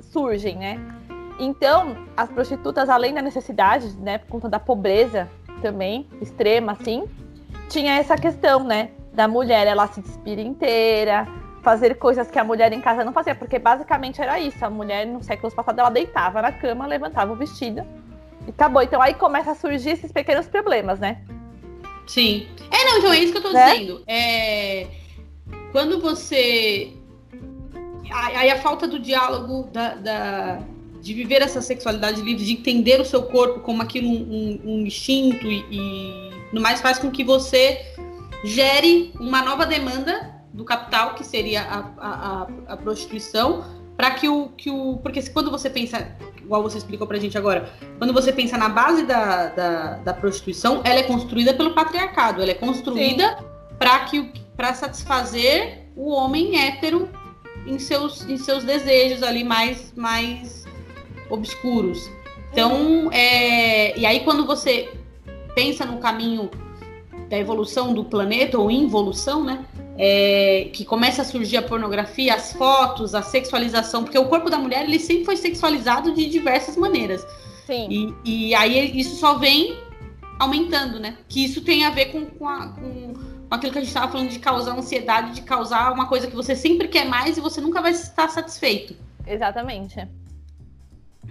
surgem, 0.00 0.56
né? 0.56 0.80
Então, 1.38 1.96
as 2.16 2.28
prostitutas, 2.30 2.88
além 2.88 3.14
da 3.14 3.22
necessidade, 3.22 3.96
né, 3.98 4.18
por 4.18 4.28
conta 4.28 4.48
da 4.48 4.58
pobreza 4.58 5.28
também, 5.62 6.08
extrema, 6.20 6.72
assim, 6.72 7.08
tinha 7.68 7.94
essa 7.94 8.16
questão, 8.16 8.64
né? 8.64 8.90
Da 9.12 9.28
mulher 9.28 9.66
ela 9.66 9.86
se 9.88 10.00
despir 10.00 10.38
inteira, 10.38 11.26
fazer 11.62 11.96
coisas 11.96 12.30
que 12.30 12.38
a 12.38 12.44
mulher 12.44 12.72
em 12.72 12.80
casa 12.80 13.04
não 13.04 13.12
fazia, 13.12 13.34
porque 13.34 13.58
basicamente 13.58 14.20
era 14.20 14.38
isso. 14.38 14.64
A 14.64 14.70
mulher, 14.70 15.06
no 15.06 15.22
século 15.22 15.52
passado, 15.52 15.78
ela 15.78 15.90
deitava 15.90 16.42
na 16.42 16.52
cama, 16.52 16.86
levantava 16.86 17.32
o 17.32 17.36
vestido 17.36 17.82
e 18.46 18.50
acabou. 18.50 18.82
Então 18.82 19.00
aí 19.00 19.14
começa 19.14 19.52
a 19.52 19.54
surgir 19.54 19.90
esses 19.90 20.12
pequenos 20.12 20.46
problemas, 20.46 20.98
né? 20.98 21.22
Sim. 22.06 22.46
É, 22.70 22.84
não, 22.84 22.98
então 22.98 23.12
é 23.12 23.18
isso 23.18 23.32
que 23.32 23.38
eu 23.38 23.42
tô 23.42 23.52
né? 23.52 23.72
dizendo. 23.72 24.02
É... 24.06 24.86
Quando 25.72 26.00
você. 26.00 26.92
Aí 28.12 28.50
a 28.50 28.60
falta 28.60 28.86
do 28.86 28.98
diálogo, 28.98 29.68
da, 29.72 29.94
da, 29.94 30.58
de 31.00 31.14
viver 31.14 31.42
essa 31.42 31.60
sexualidade 31.60 32.20
livre, 32.20 32.44
de 32.44 32.52
entender 32.52 33.00
o 33.00 33.04
seu 33.04 33.24
corpo 33.24 33.60
como 33.60 33.82
aquilo 33.82 34.08
um, 34.08 34.12
um, 34.12 34.60
um 34.64 34.86
instinto 34.86 35.46
e, 35.46 35.64
e 35.70 36.23
no 36.54 36.60
mais 36.60 36.80
faz 36.80 36.98
com 36.98 37.10
que 37.10 37.24
você 37.24 37.84
gere 38.44 39.12
uma 39.18 39.42
nova 39.42 39.66
demanda 39.66 40.32
do 40.52 40.64
capital, 40.64 41.14
que 41.14 41.24
seria 41.24 41.62
a, 41.62 41.78
a, 41.98 42.46
a 42.68 42.76
prostituição, 42.76 43.64
para 43.96 44.12
que 44.12 44.28
o, 44.28 44.50
que 44.50 44.70
o. 44.70 44.98
Porque 45.02 45.20
quando 45.30 45.50
você 45.50 45.68
pensa, 45.68 46.16
igual 46.40 46.62
você 46.62 46.78
explicou 46.78 47.08
pra 47.08 47.18
gente 47.18 47.36
agora, 47.36 47.72
quando 47.98 48.12
você 48.12 48.32
pensa 48.32 48.56
na 48.56 48.68
base 48.68 49.04
da, 49.04 49.48
da, 49.48 49.96
da 49.96 50.14
prostituição, 50.14 50.80
ela 50.84 51.00
é 51.00 51.02
construída 51.02 51.52
pelo 51.52 51.74
patriarcado, 51.74 52.40
ela 52.40 52.52
é 52.52 52.54
construída 52.54 53.36
para 53.76 54.00
que 54.04 54.32
para 54.56 54.72
satisfazer 54.74 55.88
o 55.96 56.12
homem 56.12 56.56
hétero 56.60 57.08
em 57.66 57.80
seus, 57.80 58.22
em 58.28 58.36
seus 58.36 58.62
desejos 58.62 59.24
ali 59.24 59.42
mais, 59.42 59.92
mais 59.96 60.64
obscuros. 61.28 62.08
Então, 62.52 63.10
é, 63.10 63.98
e 63.98 64.06
aí 64.06 64.20
quando 64.20 64.46
você 64.46 64.88
pensa 65.54 65.84
no 65.84 65.98
caminho 65.98 66.50
da 67.28 67.38
evolução 67.38 67.94
do 67.94 68.04
planeta 68.04 68.58
ou 68.58 68.70
involução, 68.70 69.44
né? 69.44 69.64
é, 69.96 70.70
que 70.72 70.84
começa 70.84 71.22
a 71.22 71.24
surgir 71.24 71.56
a 71.56 71.62
pornografia, 71.62 72.34
as 72.34 72.52
fotos, 72.52 73.14
a 73.14 73.22
sexualização, 73.22 74.02
porque 74.02 74.18
o 74.18 74.26
corpo 74.26 74.50
da 74.50 74.58
mulher 74.58 74.84
ele 74.84 74.98
sempre 74.98 75.24
foi 75.24 75.36
sexualizado 75.36 76.12
de 76.14 76.28
diversas 76.28 76.76
maneiras. 76.76 77.26
Sim. 77.66 78.14
E, 78.24 78.48
e 78.48 78.54
aí 78.54 78.98
isso 78.98 79.16
só 79.16 79.38
vem 79.38 79.78
aumentando, 80.38 80.98
né? 80.98 81.16
Que 81.28 81.44
isso 81.44 81.60
tem 81.62 81.84
a 81.84 81.90
ver 81.90 82.06
com, 82.06 82.26
com, 82.26 82.48
a, 82.48 82.68
com 82.68 83.14
aquilo 83.50 83.72
que 83.72 83.78
a 83.78 83.80
gente 83.80 83.88
estava 83.88 84.10
falando 84.10 84.30
de 84.30 84.38
causar 84.38 84.76
ansiedade, 84.76 85.32
de 85.32 85.42
causar 85.42 85.92
uma 85.92 86.06
coisa 86.06 86.26
que 86.26 86.34
você 86.34 86.56
sempre 86.56 86.88
quer 86.88 87.06
mais 87.06 87.36
e 87.36 87.40
você 87.40 87.60
nunca 87.60 87.80
vai 87.80 87.92
estar 87.92 88.28
satisfeito. 88.28 88.96
Exatamente. 89.26 90.06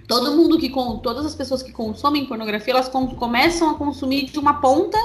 Todo 0.08 0.36
mundo 0.36 0.60
que 0.60 0.70
com 0.70 0.98
todas 0.98 1.26
as 1.26 1.34
pessoas 1.34 1.64
que 1.64 1.72
consomem 1.72 2.26
pornografia, 2.26 2.74
elas 2.74 2.90
com, 2.90 3.08
começam 3.16 3.70
a 3.70 3.76
consumir 3.76 4.26
de 4.26 4.38
uma 4.38 4.56
ponta 4.56 4.98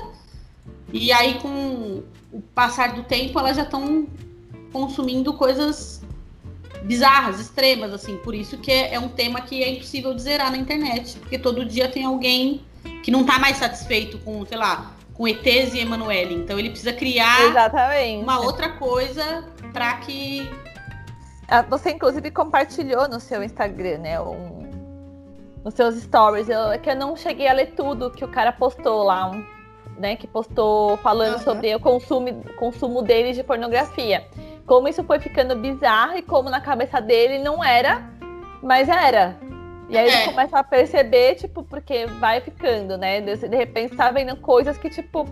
e 0.92 1.12
aí 1.12 1.34
com 1.40 2.02
o 2.32 2.40
passar 2.54 2.94
do 2.94 3.02
tempo 3.04 3.38
elas 3.38 3.56
já 3.56 3.62
estão 3.62 4.06
consumindo 4.72 5.32
coisas 5.34 6.02
bizarras, 6.82 7.40
extremas, 7.40 7.92
assim. 7.92 8.16
Por 8.18 8.34
isso 8.34 8.58
que 8.58 8.70
é, 8.70 8.94
é 8.94 9.00
um 9.00 9.08
tema 9.08 9.40
que 9.40 9.62
é 9.62 9.70
impossível 9.70 10.14
de 10.14 10.22
zerar 10.22 10.50
na 10.50 10.56
internet, 10.56 11.18
porque 11.18 11.38
todo 11.38 11.64
dia 11.64 11.88
tem 11.88 12.04
alguém 12.04 12.62
que 13.02 13.10
não 13.10 13.22
está 13.22 13.38
mais 13.38 13.56
satisfeito 13.56 14.18
com, 14.18 14.44
sei 14.46 14.58
lá, 14.58 14.92
com 15.14 15.26
ETs 15.26 15.74
e 15.74 15.80
Emanuele. 15.80 16.34
Então 16.34 16.58
ele 16.58 16.70
precisa 16.70 16.92
criar 16.92 17.42
Exatamente. 17.44 18.22
uma 18.22 18.40
outra 18.40 18.70
coisa 18.70 19.44
para 19.72 19.94
que. 19.98 20.48
Ah, 21.46 21.62
você 21.62 21.90
inclusive 21.90 22.30
compartilhou 22.30 23.08
no 23.08 23.18
seu 23.18 23.42
Instagram, 23.42 23.98
né? 23.98 24.20
Um, 24.20 24.67
nos 25.64 25.74
seus 25.74 25.96
stories. 25.96 26.48
Eu, 26.48 26.72
é 26.72 26.78
que 26.78 26.90
eu 26.90 26.96
não 26.96 27.16
cheguei 27.16 27.48
a 27.48 27.52
ler 27.52 27.72
tudo 27.74 28.10
que 28.10 28.24
o 28.24 28.28
cara 28.28 28.52
postou 28.52 29.02
lá, 29.04 29.30
um, 29.30 29.44
né? 29.98 30.16
Que 30.16 30.26
postou 30.26 30.96
falando 30.98 31.34
uhum. 31.34 31.42
sobre 31.44 31.74
o 31.74 31.80
consumo, 31.80 32.44
consumo 32.56 33.02
dele 33.02 33.32
de 33.32 33.42
pornografia. 33.42 34.26
Como 34.66 34.88
isso 34.88 35.02
foi 35.04 35.18
ficando 35.18 35.56
bizarro 35.56 36.18
e 36.18 36.22
como 36.22 36.50
na 36.50 36.60
cabeça 36.60 37.00
dele 37.00 37.38
não 37.38 37.64
era, 37.64 38.02
mas 38.62 38.88
era. 38.88 39.36
E 39.88 39.96
aí 39.96 40.08
é. 40.08 40.14
ele 40.14 40.24
começa 40.30 40.58
a 40.58 40.62
perceber, 40.62 41.36
tipo, 41.36 41.62
porque 41.62 42.06
vai 42.06 42.40
ficando, 42.40 42.98
né? 42.98 43.20
De, 43.20 43.36
de 43.48 43.56
repente 43.56 43.96
tá 43.96 44.10
vendo 44.10 44.36
coisas 44.36 44.76
que, 44.76 44.90
tipo, 44.90 45.26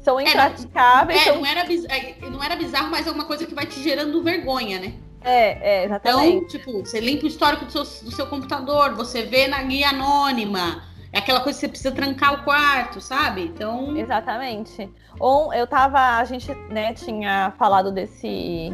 são 0.00 0.20
é, 0.20 0.24
impraticáveis. 0.24 1.20
É, 1.20 1.24
são... 1.24 1.36
Não, 1.36 1.46
era. 1.46 1.60
É, 1.60 2.30
não 2.30 2.42
era 2.42 2.56
bizarro, 2.56 2.90
mas 2.90 3.06
é 3.06 3.10
uma 3.10 3.24
coisa 3.24 3.46
que 3.46 3.54
vai 3.54 3.64
te 3.64 3.82
gerando 3.82 4.22
vergonha, 4.22 4.78
né? 4.78 4.92
É, 5.24 5.80
é, 5.80 5.84
exatamente. 5.84 6.36
Então, 6.36 6.48
tipo, 6.48 6.80
você 6.80 7.00
limpa 7.00 7.24
o 7.24 7.28
histórico 7.28 7.64
do 7.64 7.72
seu, 7.72 7.82
do 7.82 8.10
seu 8.10 8.26
computador, 8.26 8.94
você 8.94 9.22
vê 9.22 9.46
na 9.46 9.62
guia 9.62 9.90
anônima. 9.90 10.82
É 11.12 11.18
aquela 11.18 11.40
coisa 11.40 11.58
que 11.58 11.60
você 11.60 11.68
precisa 11.68 11.92
trancar 11.92 12.40
o 12.40 12.44
quarto, 12.44 13.00
sabe? 13.00 13.42
Então. 13.44 13.94
Exatamente. 13.96 14.88
Ou 15.20 15.52
eu 15.52 15.66
tava. 15.66 16.18
A 16.18 16.24
gente, 16.24 16.52
né, 16.70 16.94
tinha 16.94 17.52
falado 17.58 17.92
desse. 17.92 18.70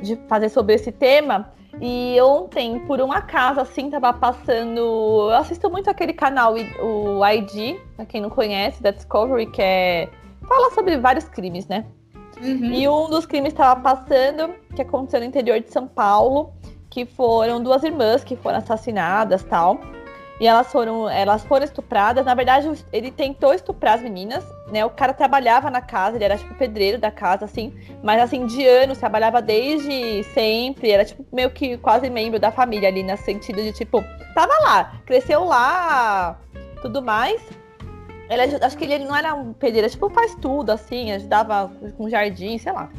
de 0.00 0.16
fazer 0.26 0.48
sobre 0.48 0.74
esse 0.74 0.90
tema. 0.90 1.52
E 1.80 2.16
ontem, 2.22 2.78
por 2.86 3.00
um 3.00 3.12
acaso, 3.12 3.60
assim, 3.60 3.90
tava 3.90 4.12
passando. 4.12 4.78
Eu 4.78 5.36
assisto 5.36 5.68
muito 5.68 5.90
aquele 5.90 6.12
canal, 6.12 6.54
o 6.54 7.26
ID, 7.26 7.78
pra 7.96 8.06
quem 8.06 8.20
não 8.22 8.30
conhece, 8.30 8.82
da 8.82 8.90
Discovery, 8.90 9.46
que 9.46 9.60
é. 9.60 10.08
Fala 10.48 10.70
sobre 10.70 10.96
vários 10.98 11.28
crimes, 11.28 11.66
né? 11.66 11.84
Uhum. 12.40 12.72
E 12.72 12.88
um 12.88 13.08
dos 13.08 13.26
crimes 13.26 13.52
estava 13.52 13.80
passando, 13.80 14.54
que 14.74 14.82
aconteceu 14.82 15.20
no 15.20 15.26
interior 15.26 15.60
de 15.60 15.70
São 15.70 15.86
Paulo, 15.86 16.52
que 16.90 17.04
foram 17.04 17.62
duas 17.62 17.82
irmãs 17.82 18.22
que 18.22 18.36
foram 18.36 18.58
assassinadas 18.58 19.42
tal. 19.44 19.80
E 20.40 20.46
elas 20.46 20.70
foram, 20.70 21.08
elas 21.08 21.44
foram 21.44 21.64
estupradas. 21.64 22.26
Na 22.26 22.34
verdade, 22.34 22.68
ele 22.92 23.10
tentou 23.10 23.54
estuprar 23.54 23.94
as 23.94 24.02
meninas, 24.02 24.44
né? 24.70 24.84
O 24.84 24.90
cara 24.90 25.12
trabalhava 25.12 25.70
na 25.70 25.80
casa, 25.80 26.16
ele 26.16 26.24
era 26.24 26.36
tipo 26.36 26.54
pedreiro 26.54 26.98
da 26.98 27.10
casa, 27.10 27.44
assim, 27.44 27.72
mas 28.02 28.20
assim, 28.20 28.46
de 28.46 28.66
anos, 28.66 28.98
trabalhava 28.98 29.40
desde 29.40 30.24
sempre, 30.34 30.90
era 30.90 31.04
tipo 31.04 31.24
meio 31.32 31.50
que 31.50 31.76
quase 31.78 32.10
membro 32.10 32.40
da 32.40 32.50
família 32.50 32.88
ali, 32.88 33.02
no 33.02 33.16
sentido 33.16 33.62
de 33.62 33.72
tipo, 33.72 34.04
tava 34.34 34.52
lá, 34.62 34.92
cresceu 35.06 35.44
lá, 35.44 36.38
tudo 36.82 37.00
mais. 37.00 37.40
Ele, 38.28 38.42
acho 38.42 38.76
que 38.76 38.84
ele 38.84 39.04
não 39.04 39.14
era 39.14 39.34
um 39.34 39.52
pedreiro, 39.52 39.88
tipo, 39.90 40.08
faz 40.10 40.34
tudo, 40.34 40.70
assim, 40.70 41.12
ajudava 41.12 41.70
com 41.96 42.08
jardim, 42.08 42.56
sei 42.58 42.72
lá. 42.72 42.90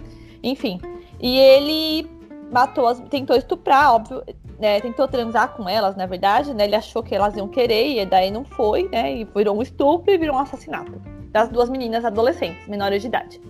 Enfim. 0.43 0.79
E 1.19 1.37
ele 1.37 2.09
matou, 2.51 2.87
as, 2.87 2.99
tentou 3.09 3.35
estuprar, 3.35 3.95
óbvio, 3.95 4.23
né, 4.59 4.79
tentou 4.79 5.07
transar 5.07 5.49
com 5.49 5.67
elas, 5.67 5.95
na 5.95 6.05
verdade, 6.05 6.53
né? 6.53 6.65
Ele 6.65 6.75
achou 6.75 7.03
que 7.03 7.13
elas 7.13 7.35
iam 7.35 7.47
querer 7.47 8.01
e 8.01 8.05
daí 8.05 8.31
não 8.31 8.45
foi, 8.45 8.87
né? 8.89 9.15
E 9.15 9.23
virou 9.25 9.57
um 9.57 9.61
estupro 9.61 10.11
e 10.11 10.17
virou 10.17 10.35
um 10.35 10.39
assassinato 10.39 10.93
das 11.31 11.49
duas 11.49 11.69
meninas 11.69 12.05
adolescentes, 12.05 12.65
menores 12.67 13.01
de 13.01 13.07
idade. 13.07 13.41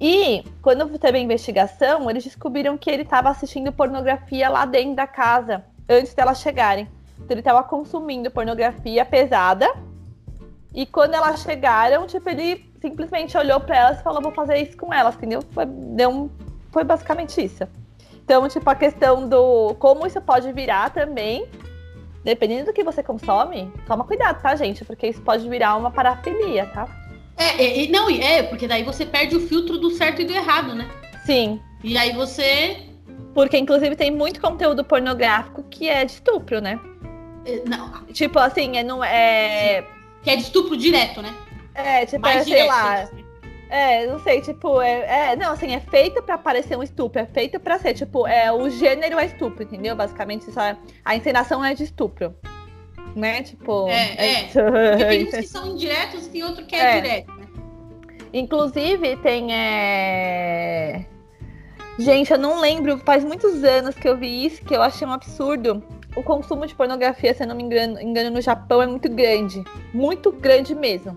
E 0.00 0.44
quando 0.62 0.86
teve 0.98 1.18
a 1.18 1.20
investigação, 1.20 2.08
eles 2.08 2.22
descobriram 2.22 2.76
que 2.76 2.90
ele 2.90 3.02
estava 3.02 3.30
assistindo 3.30 3.72
pornografia 3.72 4.48
lá 4.48 4.64
dentro 4.64 4.94
da 4.94 5.06
casa 5.06 5.64
antes 5.88 6.14
delas 6.14 6.40
chegarem. 6.40 6.86
Então 7.16 7.28
ele 7.30 7.40
estava 7.40 7.62
consumindo 7.64 8.30
pornografia 8.30 9.04
pesada. 9.04 9.66
E 10.74 10.86
quando 10.86 11.14
elas 11.14 11.40
chegaram, 11.40 12.06
tipo, 12.06 12.28
ele 12.28 12.70
simplesmente 12.80 13.36
olhou 13.36 13.60
para 13.60 13.76
elas 13.76 14.00
e 14.00 14.02
falou: 14.02 14.22
"Vou 14.22 14.32
fazer 14.32 14.58
isso 14.58 14.76
com 14.76 14.92
elas", 14.92 15.14
entendeu? 15.16 15.42
Foi, 15.52 15.66
deu 15.66 16.10
um, 16.10 16.30
foi 16.70 16.84
basicamente 16.84 17.42
isso. 17.42 17.66
Então, 18.24 18.46
tipo, 18.48 18.68
a 18.68 18.74
questão 18.74 19.26
do 19.28 19.74
como 19.78 20.06
isso 20.06 20.20
pode 20.20 20.52
virar 20.52 20.90
também, 20.90 21.48
dependendo 22.22 22.66
do 22.66 22.72
que 22.72 22.84
você 22.84 23.02
consome, 23.02 23.72
toma 23.86 24.04
cuidado, 24.04 24.42
tá, 24.42 24.54
gente? 24.54 24.84
Porque 24.84 25.06
isso 25.06 25.22
pode 25.22 25.48
virar 25.48 25.76
uma 25.76 25.90
parafilia, 25.90 26.66
tá? 26.66 26.86
É, 27.38 27.84
é, 27.84 27.88
não, 27.88 28.10
é, 28.10 28.42
porque 28.42 28.66
daí 28.66 28.82
você 28.82 29.06
perde 29.06 29.36
o 29.36 29.40
filtro 29.40 29.78
do 29.78 29.90
certo 29.90 30.20
e 30.20 30.24
do 30.24 30.34
errado, 30.34 30.74
né? 30.74 30.88
Sim. 31.24 31.60
E 31.82 31.96
aí 31.96 32.12
você. 32.12 32.76
Porque, 33.32 33.56
inclusive, 33.56 33.94
tem 33.94 34.10
muito 34.10 34.40
conteúdo 34.40 34.84
pornográfico 34.84 35.62
que 35.70 35.88
é 35.88 36.04
de 36.04 36.12
estupro, 36.12 36.60
né? 36.60 36.78
É, 37.46 37.62
não. 37.64 38.04
Tipo 38.06 38.40
assim, 38.40 38.76
é, 38.76 38.82
não 38.82 39.02
é. 39.02 39.82
Sim. 39.82 39.97
Que 40.22 40.30
é 40.30 40.36
de 40.36 40.42
estupro 40.42 40.76
direto, 40.76 41.22
né? 41.22 41.34
É, 41.74 42.06
tipo, 42.06 42.20
Mais 42.20 42.42
é, 42.42 42.44
direto, 42.44 42.60
sei 42.60 42.68
lá. 42.68 42.94
Assim. 43.02 43.24
É, 43.70 44.06
não 44.06 44.18
sei, 44.20 44.40
tipo, 44.40 44.80
é, 44.80 45.32
é, 45.32 45.36
não, 45.36 45.52
assim, 45.52 45.74
é 45.74 45.80
feito 45.80 46.22
para 46.22 46.38
parecer 46.38 46.76
um 46.76 46.82
estupro, 46.82 47.20
é 47.20 47.26
feito 47.26 47.60
para 47.60 47.78
ser, 47.78 47.92
tipo, 47.92 48.26
é, 48.26 48.50
o 48.50 48.70
gênero 48.70 49.18
é 49.18 49.26
estupro, 49.26 49.62
entendeu? 49.62 49.94
Basicamente, 49.94 50.50
só 50.50 50.62
é, 50.62 50.76
a 51.04 51.14
encenação 51.14 51.62
é 51.62 51.74
de 51.74 51.84
estupro. 51.84 52.34
Né? 53.14 53.42
Tipo. 53.42 53.88
É, 53.88 54.42
é. 54.42 54.42
Porque 54.44 55.04
tem 55.04 55.24
uns 55.26 55.30
que 55.36 55.42
são 55.46 55.66
indiretos 55.66 56.26
e 56.26 56.30
tem 56.30 56.44
outro 56.44 56.64
que 56.64 56.74
é, 56.74 56.78
é. 56.78 57.00
direto, 57.00 57.32
né? 57.34 57.46
Inclusive, 58.32 59.16
tem. 59.16 59.52
É... 59.52 61.04
Gente, 61.98 62.30
eu 62.30 62.38
não 62.38 62.60
lembro, 62.60 62.98
faz 62.98 63.24
muitos 63.24 63.64
anos 63.64 63.94
que 63.96 64.08
eu 64.08 64.16
vi 64.16 64.46
isso, 64.46 64.64
que 64.64 64.74
eu 64.74 64.82
achei 64.82 65.06
um 65.06 65.12
absurdo. 65.12 65.82
O 66.18 66.22
consumo 66.24 66.66
de 66.66 66.74
pornografia, 66.74 67.32
se 67.32 67.44
eu 67.44 67.46
não 67.46 67.54
me 67.54 67.62
engano, 67.62 68.00
engano 68.00 68.30
no 68.30 68.40
Japão, 68.40 68.82
é 68.82 68.86
muito 68.88 69.08
grande. 69.08 69.62
Muito 69.94 70.32
grande 70.32 70.74
mesmo. 70.74 71.16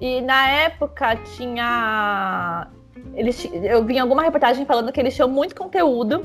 E 0.00 0.22
na 0.22 0.48
época 0.48 1.16
tinha. 1.36 2.66
Eles, 3.14 3.46
eu 3.52 3.84
vi 3.84 3.98
alguma 3.98 4.22
reportagem 4.22 4.64
falando 4.64 4.90
que 4.90 4.98
eles 4.98 5.14
tinham 5.14 5.28
muito 5.28 5.54
conteúdo 5.54 6.24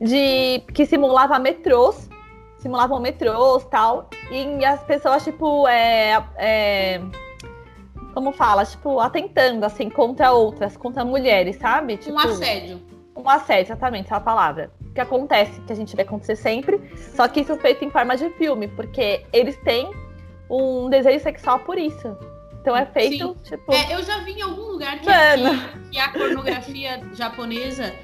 de 0.00 0.60
que 0.72 0.86
simulava 0.86 1.40
metrôs, 1.40 2.08
simulavam 2.58 3.00
metrôs 3.00 3.64
tal. 3.64 4.08
E 4.30 4.64
as 4.64 4.84
pessoas, 4.84 5.24
tipo, 5.24 5.66
é, 5.66 6.24
é, 6.36 7.00
como 8.14 8.30
fala, 8.30 8.64
tipo, 8.64 9.00
atentando 9.00 9.66
assim 9.66 9.90
contra 9.90 10.30
outras, 10.30 10.76
contra 10.76 11.04
mulheres, 11.04 11.56
sabe? 11.56 11.96
Tipo, 11.96 12.14
um 12.14 12.18
assédio. 12.20 12.80
Um 13.16 13.28
assédio, 13.28 13.72
exatamente, 13.72 14.06
essa 14.06 14.14
é 14.14 14.18
a 14.18 14.20
palavra. 14.20 14.70
Que 14.94 15.00
acontece, 15.00 15.60
que 15.60 15.72
a 15.72 15.76
gente 15.76 15.94
vê 15.94 16.02
acontecer 16.02 16.36
sempre. 16.36 16.80
Só 17.14 17.28
que 17.28 17.40
isso 17.40 17.52
é 17.52 17.58
feito 17.58 17.84
em 17.84 17.90
forma 17.90 18.16
de 18.16 18.28
filme, 18.30 18.68
porque 18.68 19.24
eles 19.32 19.56
têm 19.58 19.90
um 20.50 20.90
desejo 20.90 21.22
sexual 21.22 21.60
por 21.60 21.78
isso. 21.78 22.16
Então 22.60 22.76
é 22.76 22.84
feito, 22.86 23.36
Sim. 23.42 23.56
tipo. 23.56 23.72
É, 23.72 23.94
eu 23.94 24.02
já 24.02 24.18
vi 24.18 24.32
em 24.32 24.42
algum 24.42 24.72
lugar 24.72 24.98
que, 24.98 25.06
que, 25.06 25.90
que, 25.90 25.98
a 25.98 26.08
pornografia 26.10 27.00
japonesa 27.14 27.94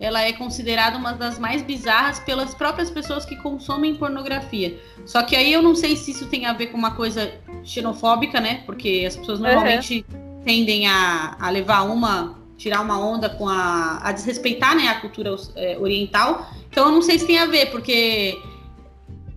ela 0.00 0.20
é 0.22 0.32
considerada 0.32 0.96
uma 0.96 1.12
das 1.12 1.38
mais 1.38 1.62
bizarras 1.62 2.18
pelas 2.18 2.54
próprias 2.54 2.90
pessoas 2.90 3.24
que 3.24 3.36
consomem 3.36 3.94
pornografia. 3.94 4.78
Só 5.06 5.22
que 5.22 5.36
aí 5.36 5.52
eu 5.52 5.62
não 5.62 5.74
sei 5.74 5.96
se 5.96 6.10
isso 6.10 6.26
tem 6.26 6.46
a 6.46 6.52
ver 6.52 6.68
com 6.68 6.76
uma 6.76 6.94
coisa 6.94 7.32
xenofóbica, 7.64 8.40
né? 8.40 8.62
Porque 8.66 9.04
as 9.06 9.16
pessoas 9.16 9.40
normalmente 9.40 10.04
uhum. 10.12 10.42
tendem 10.44 10.86
a, 10.86 11.36
a 11.40 11.50
levar 11.50 11.82
uma 11.82 12.38
tirar 12.64 12.80
uma 12.80 12.98
onda 12.98 13.28
com 13.28 13.46
a, 13.46 13.98
a 14.02 14.10
desrespeitar 14.10 14.74
né, 14.74 14.88
a 14.88 14.98
cultura 14.98 15.36
é, 15.54 15.76
oriental. 15.78 16.46
Então 16.70 16.86
eu 16.86 16.92
não 16.92 17.02
sei 17.02 17.18
se 17.18 17.26
tem 17.26 17.38
a 17.38 17.44
ver, 17.44 17.70
porque 17.70 18.40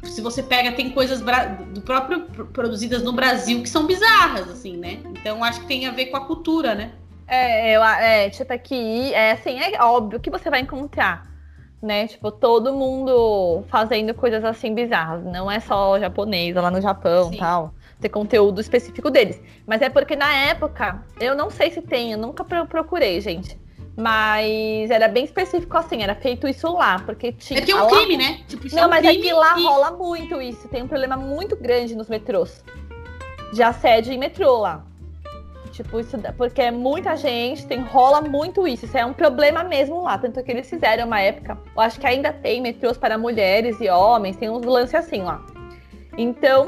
se 0.02 0.22
você 0.22 0.42
pega, 0.42 0.72
tem 0.72 0.90
coisas 0.92 1.20
do 1.20 1.82
próprio 1.82 2.22
produzidas 2.54 3.04
no 3.04 3.12
Brasil 3.12 3.62
que 3.62 3.68
são 3.68 3.86
bizarras, 3.86 4.50
assim, 4.50 4.78
né? 4.78 5.00
Então 5.12 5.44
acho 5.44 5.60
que 5.60 5.68
tem 5.68 5.86
a 5.86 5.92
ver 5.92 6.06
com 6.06 6.16
a 6.16 6.22
cultura, 6.26 6.74
né? 6.74 6.94
É, 7.28 7.76
eu, 7.76 7.84
é 7.84 8.30
tipo 8.30 8.54
aqui, 8.54 9.14
é 9.14 9.34
assim, 9.34 9.60
é 9.60 9.84
óbvio 9.84 10.22
que 10.22 10.30
você 10.30 10.50
vai 10.50 10.62
encontrar, 10.62 11.28
né? 11.82 12.08
Tipo, 12.08 12.32
todo 12.32 12.74
mundo 12.74 13.66
fazendo 13.68 14.14
coisas 14.14 14.46
assim 14.46 14.74
bizarras. 14.74 15.26
Não 15.26 15.52
é 15.52 15.60
só 15.60 16.00
japonês 16.00 16.56
lá 16.56 16.72
no 16.72 16.80
Japão 16.80 17.30
e 17.34 17.38
tal. 17.38 17.74
Ter 18.00 18.10
conteúdo 18.10 18.62
específico 18.62 19.10
deles. 19.10 19.42
Mas 19.66 19.82
é 19.82 19.90
porque 19.90 20.16
na 20.16 20.32
época, 20.32 21.04
eu 21.20 21.36
não 21.36 21.50
sei 21.50 21.72
se 21.72 21.82
tem, 21.82 22.12
eu 22.12 22.18
nunca 22.18 22.44
procurei, 22.44 23.20
gente. 23.20 23.60
Mas 23.96 24.92
era 24.92 25.08
bem 25.08 25.26
específico 25.26 25.76
assim, 25.76 26.04
era 26.04 26.14
feito 26.14 26.48
isso 26.48 26.72
lá, 26.72 27.00
porque 27.00 27.32
tinha. 27.32 27.60
É 27.60 27.64
que 27.64 27.72
é 27.72 27.76
um 27.82 27.88
crime, 27.88 28.16
né? 28.18 28.42
Tipo, 28.48 28.68
não, 28.76 28.84
é 28.84 28.86
um 28.86 28.90
mas 28.90 29.04
é 29.06 29.16
que 29.16 29.34
lá 29.34 29.58
e- 29.60 29.64
rola 29.64 29.92
muito 29.92 30.40
isso. 30.40 30.68
Tem 30.68 30.84
um 30.84 30.88
problema 30.88 31.18
muito 31.18 31.56
grande 31.56 31.96
nos 31.96 32.08
metrôs. 32.08 32.64
De 33.52 33.64
assédio 33.64 34.14
em 34.14 34.18
metrô 34.20 34.58
lá. 34.60 34.86
Tipo, 35.72 36.00
isso 36.00 36.18
porque 36.38 36.62
é 36.62 36.70
muita 36.72 37.16
gente, 37.16 37.66
tem, 37.66 37.82
rola 37.82 38.22
muito 38.22 38.68
isso. 38.68 38.86
Isso 38.86 38.98
é 38.98 39.06
um 39.06 39.14
problema 39.14 39.64
mesmo 39.64 40.04
lá. 40.04 40.18
Tanto 40.18 40.44
que 40.44 40.52
eles 40.52 40.70
fizeram 40.70 41.06
uma 41.08 41.20
época. 41.20 41.58
Eu 41.76 41.82
acho 41.82 42.00
que 42.00 42.06
ainda 42.06 42.32
tem 42.32 42.62
metrôs 42.62 42.98
para 42.98 43.18
mulheres 43.18 43.80
e 43.82 43.90
homens, 43.90 44.36
tem 44.38 44.50
uns 44.50 44.64
lances 44.64 44.94
assim 44.96 45.24
lá. 45.24 45.44
Então, 46.16 46.68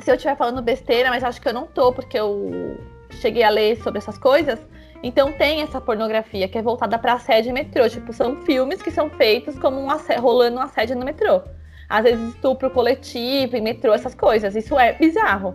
se 0.00 0.10
eu 0.10 0.14
estiver 0.14 0.36
falando 0.36 0.62
besteira, 0.62 1.10
mas 1.10 1.24
acho 1.24 1.40
que 1.40 1.48
eu 1.48 1.52
não 1.54 1.66
tô, 1.66 1.92
porque 1.92 2.18
eu 2.18 2.78
cheguei 3.10 3.42
a 3.42 3.50
ler 3.50 3.76
sobre 3.82 3.98
essas 3.98 4.18
coisas. 4.18 4.58
Então 5.02 5.32
tem 5.32 5.62
essa 5.62 5.80
pornografia 5.80 6.48
que 6.48 6.58
é 6.58 6.62
voltada 6.62 6.98
para 6.98 7.14
assédio 7.14 7.50
em 7.50 7.52
metrô. 7.52 7.88
Tipo, 7.88 8.12
são 8.12 8.36
filmes 8.42 8.82
que 8.82 8.90
são 8.90 9.08
feitos 9.10 9.58
como 9.58 9.80
um 9.80 9.90
assé- 9.90 10.16
rolando 10.16 10.56
um 10.58 10.60
assédio 10.60 10.96
no 10.96 11.04
metrô. 11.04 11.42
Às 11.88 12.04
vezes 12.04 12.28
estupro 12.34 12.68
coletivo 12.70 13.56
em 13.56 13.60
metrô, 13.60 13.92
essas 13.94 14.14
coisas. 14.14 14.54
Isso 14.56 14.78
é 14.78 14.92
bizarro. 14.92 15.54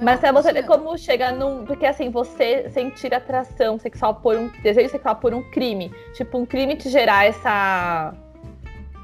Mas 0.00 0.22
é 0.24 0.32
você 0.32 0.52
ver 0.52 0.64
como 0.64 0.96
chega 0.96 1.30
num. 1.30 1.64
Porque 1.66 1.84
assim, 1.84 2.08
você 2.10 2.70
sentir 2.70 3.12
atração 3.14 3.78
sexual 3.78 4.14
por 4.14 4.36
um. 4.36 4.48
desejo 4.62 4.88
sexual 4.88 5.16
por 5.16 5.34
um 5.34 5.42
crime. 5.50 5.92
Tipo, 6.14 6.38
um 6.38 6.46
crime 6.46 6.76
te 6.76 6.88
gerar 6.88 7.26
essa. 7.26 8.14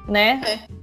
Né? 0.07 0.41
Sim. 0.43 0.80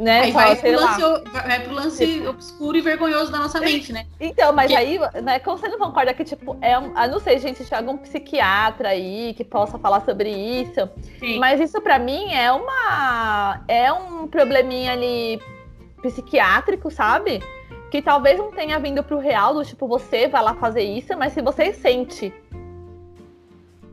Né? 0.00 0.22
Aí 0.22 0.32
vai 0.32 0.56
sei 0.56 0.72
pro, 0.72 0.80
lance, 0.80 1.24
vai 1.30 1.60
pro 1.60 1.74
lance 1.74 2.26
obscuro 2.26 2.78
e 2.78 2.80
vergonhoso 2.80 3.30
da 3.30 3.38
nossa 3.38 3.60
mente, 3.60 3.92
né? 3.92 4.06
Então, 4.18 4.50
mas 4.50 4.72
aí, 4.72 4.98
né, 5.22 5.38
como 5.40 5.58
você 5.58 5.68
não 5.68 5.78
concorda 5.78 6.14
que, 6.14 6.24
tipo, 6.24 6.56
é 6.62 6.78
um. 6.78 6.98
Eu 6.98 7.10
não 7.10 7.20
sei, 7.20 7.38
gente, 7.38 7.58
se 7.58 7.64
tiver 7.64 7.76
algum 7.76 7.98
psiquiatra 7.98 8.88
aí 8.88 9.34
que 9.34 9.44
possa 9.44 9.78
falar 9.78 10.00
sobre 10.00 10.30
isso. 10.30 10.88
Sim. 11.18 11.38
Mas 11.38 11.60
isso 11.60 11.82
pra 11.82 11.98
mim 11.98 12.32
é 12.32 12.50
uma. 12.50 13.62
É 13.68 13.92
um 13.92 14.26
probleminha 14.26 14.92
ali 14.92 15.38
psiquiátrico, 16.00 16.90
sabe? 16.90 17.42
Que 17.90 18.00
talvez 18.00 18.38
não 18.38 18.50
tenha 18.50 18.78
vindo 18.78 19.02
pro 19.02 19.18
real, 19.18 19.52
do 19.52 19.62
tipo, 19.66 19.86
você 19.86 20.28
vai 20.28 20.42
lá 20.42 20.54
fazer 20.54 20.82
isso, 20.82 21.14
mas 21.18 21.34
se 21.34 21.42
você 21.42 21.74
sente 21.74 22.32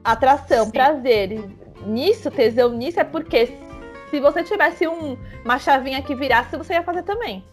atração, 0.01 0.67
Sim. 0.67 0.71
prazer 0.71 1.49
nisso, 1.85 2.31
tesão 2.31 2.69
nisso, 2.69 2.97
é 2.97 3.03
porque 3.03 3.66
se 4.09 4.19
você 4.19 4.43
tivesse 4.43 4.87
um, 4.87 5.17
uma 5.43 5.59
chavinha 5.59 6.01
que 6.01 6.15
virasse, 6.15 6.55
você 6.57 6.73
ia 6.73 6.83
fazer 6.83 7.03
também. 7.03 7.43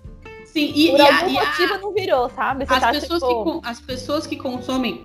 Sim, 0.46 0.73
e, 0.75 0.90
Por 0.90 1.00
e 1.00 1.02
a- 1.02 1.16
algum 1.20 1.30
e 1.32 1.38
a- 1.38 1.44
motivo 1.46 1.78
não 1.78 1.92
virou, 1.92 2.30
sabe? 2.30 2.64
Você 2.66 2.75
as, 2.75 2.80
tá, 2.80 2.90
pessoas 2.92 3.23
tipo, 3.23 3.61
que, 3.61 3.68
as 3.68 3.80
pessoas 3.80 4.26
que 4.26 4.37
consomem 4.37 5.04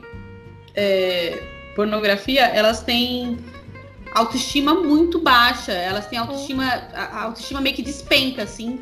é, 0.75 1.41
pornografia, 1.75 2.45
elas 2.45 2.81
têm 2.83 3.37
autoestima 4.13 4.73
muito 4.75 5.19
baixa. 5.19 5.71
Elas 5.71 6.05
têm 6.07 6.19
autoestima, 6.19 6.65
a 6.93 7.03
a 7.19 7.23
autoestima 7.23 7.61
meio 7.61 7.75
que 7.75 7.81
despenca, 7.81 8.43
assim, 8.43 8.79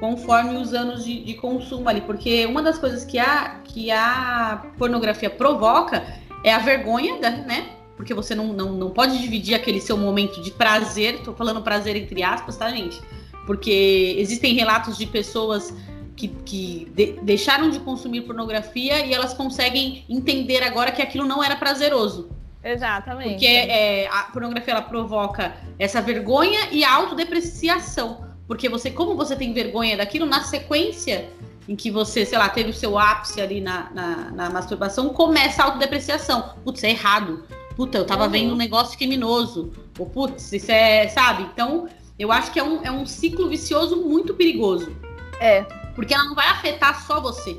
conforme 0.00 0.56
os 0.56 0.74
anos 0.74 1.04
de, 1.04 1.22
de 1.22 1.34
consumo 1.34 1.88
ali. 1.88 2.00
Porque 2.00 2.46
uma 2.46 2.62
das 2.62 2.78
coisas 2.78 3.04
que 3.04 3.18
a, 3.18 3.60
que 3.64 3.90
a 3.90 4.62
pornografia 4.78 5.30
provoca 5.30 6.02
é 6.44 6.52
a 6.52 6.58
vergonha, 6.58 7.20
da- 7.20 7.30
né? 7.30 7.76
Porque 8.02 8.14
você 8.14 8.34
não, 8.34 8.48
não, 8.48 8.72
não 8.72 8.90
pode 8.90 9.16
dividir 9.16 9.54
aquele 9.54 9.80
seu 9.80 9.96
momento 9.96 10.42
de 10.42 10.50
prazer. 10.50 11.20
Tô 11.20 11.32
falando 11.32 11.62
prazer 11.62 11.94
entre 11.94 12.20
aspas, 12.20 12.56
tá, 12.56 12.68
gente? 12.68 13.00
Porque 13.46 14.16
existem 14.18 14.54
relatos 14.54 14.98
de 14.98 15.06
pessoas 15.06 15.72
que, 16.16 16.26
que 16.26 16.90
de- 16.96 17.12
deixaram 17.22 17.70
de 17.70 17.78
consumir 17.78 18.22
pornografia 18.22 19.06
e 19.06 19.14
elas 19.14 19.32
conseguem 19.34 20.04
entender 20.08 20.64
agora 20.64 20.90
que 20.90 21.00
aquilo 21.00 21.24
não 21.24 21.44
era 21.44 21.54
prazeroso. 21.54 22.28
Exatamente. 22.64 23.34
Porque 23.34 23.46
é, 23.46 24.08
a 24.08 24.24
pornografia 24.24 24.72
ela 24.72 24.82
provoca 24.82 25.54
essa 25.78 26.02
vergonha 26.02 26.70
e 26.72 26.82
a 26.82 26.92
autodepreciação. 26.92 28.26
Porque 28.48 28.68
você, 28.68 28.90
como 28.90 29.14
você 29.14 29.36
tem 29.36 29.52
vergonha 29.52 29.96
daquilo, 29.96 30.26
na 30.26 30.42
sequência 30.42 31.28
em 31.68 31.76
que 31.76 31.88
você, 31.88 32.26
sei 32.26 32.36
lá, 32.36 32.48
teve 32.48 32.70
o 32.70 32.74
seu 32.74 32.98
ápice 32.98 33.40
ali 33.40 33.60
na, 33.60 33.88
na, 33.92 34.16
na 34.32 34.50
masturbação, 34.50 35.10
começa 35.10 35.62
a 35.62 35.66
autodepreciação. 35.66 36.54
Putz, 36.64 36.82
é 36.82 36.90
errado. 36.90 37.44
Puta, 37.76 37.98
eu 37.98 38.04
tava 38.04 38.24
Uhum. 38.24 38.30
vendo 38.30 38.52
um 38.54 38.56
negócio 38.56 38.96
criminoso. 38.98 39.72
Ou 39.98 40.06
putz, 40.06 40.52
isso 40.52 40.70
é, 40.70 41.08
sabe? 41.08 41.44
Então, 41.52 41.88
eu 42.18 42.30
acho 42.30 42.50
que 42.52 42.58
é 42.58 42.62
um, 42.64 42.82
é 42.84 42.90
um 42.90 43.06
ciclo 43.06 43.48
vicioso 43.48 43.96
muito 43.96 44.34
perigoso. 44.34 44.94
É. 45.40 45.62
Porque 45.94 46.12
ela 46.14 46.24
não 46.24 46.34
vai 46.34 46.48
afetar 46.48 47.04
só 47.06 47.20
você. 47.20 47.56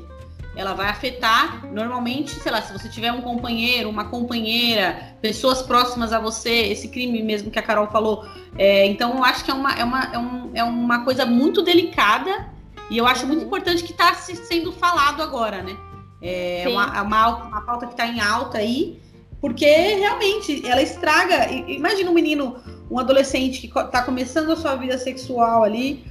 Ela 0.56 0.72
vai 0.72 0.86
afetar, 0.86 1.66
normalmente, 1.72 2.30
sei 2.30 2.52
lá, 2.52 2.62
se 2.62 2.72
você 2.72 2.88
tiver 2.88 3.10
um 3.10 3.20
companheiro, 3.22 3.90
uma 3.90 4.04
companheira, 4.04 5.16
pessoas 5.20 5.60
próximas 5.62 6.12
a 6.12 6.20
você, 6.20 6.50
esse 6.68 6.88
crime 6.88 7.20
mesmo 7.24 7.50
que 7.50 7.58
a 7.58 7.62
Carol 7.62 7.88
falou. 7.88 8.24
É, 8.56 8.86
então, 8.86 9.16
eu 9.16 9.24
acho 9.24 9.44
que 9.44 9.50
é 9.50 9.54
uma, 9.54 9.72
é, 9.72 9.82
uma, 9.82 10.04
é, 10.12 10.18
um- 10.18 10.50
é 10.54 10.62
uma 10.62 11.04
coisa 11.04 11.26
muito 11.26 11.60
delicada 11.60 12.48
e 12.88 12.96
eu 12.96 13.04
acho 13.06 13.26
muito 13.26 13.40
Uhum. 13.40 13.46
importante 13.46 13.82
que 13.82 13.90
está 13.90 14.14
sendo 14.14 14.70
falado 14.70 15.20
agora, 15.24 15.60
né? 15.60 15.76
É 16.22 16.62
Sim. 16.64 16.72
uma, 16.72 16.96
é 16.96 17.02
uma, 17.02 17.26
uma 17.46 17.60
pauta 17.62 17.86
que 17.86 17.92
está 17.94 18.06
em 18.06 18.20
alta 18.20 18.58
aí, 18.58 19.00
porque 19.44 19.66
realmente 19.66 20.66
ela 20.66 20.80
estraga. 20.80 21.52
Imagina 21.52 22.10
um 22.10 22.14
menino, 22.14 22.56
um 22.90 22.98
adolescente 22.98 23.68
que 23.68 23.78
está 23.78 24.00
começando 24.00 24.50
a 24.50 24.56
sua 24.56 24.74
vida 24.74 24.96
sexual 24.96 25.62
ali, 25.62 26.02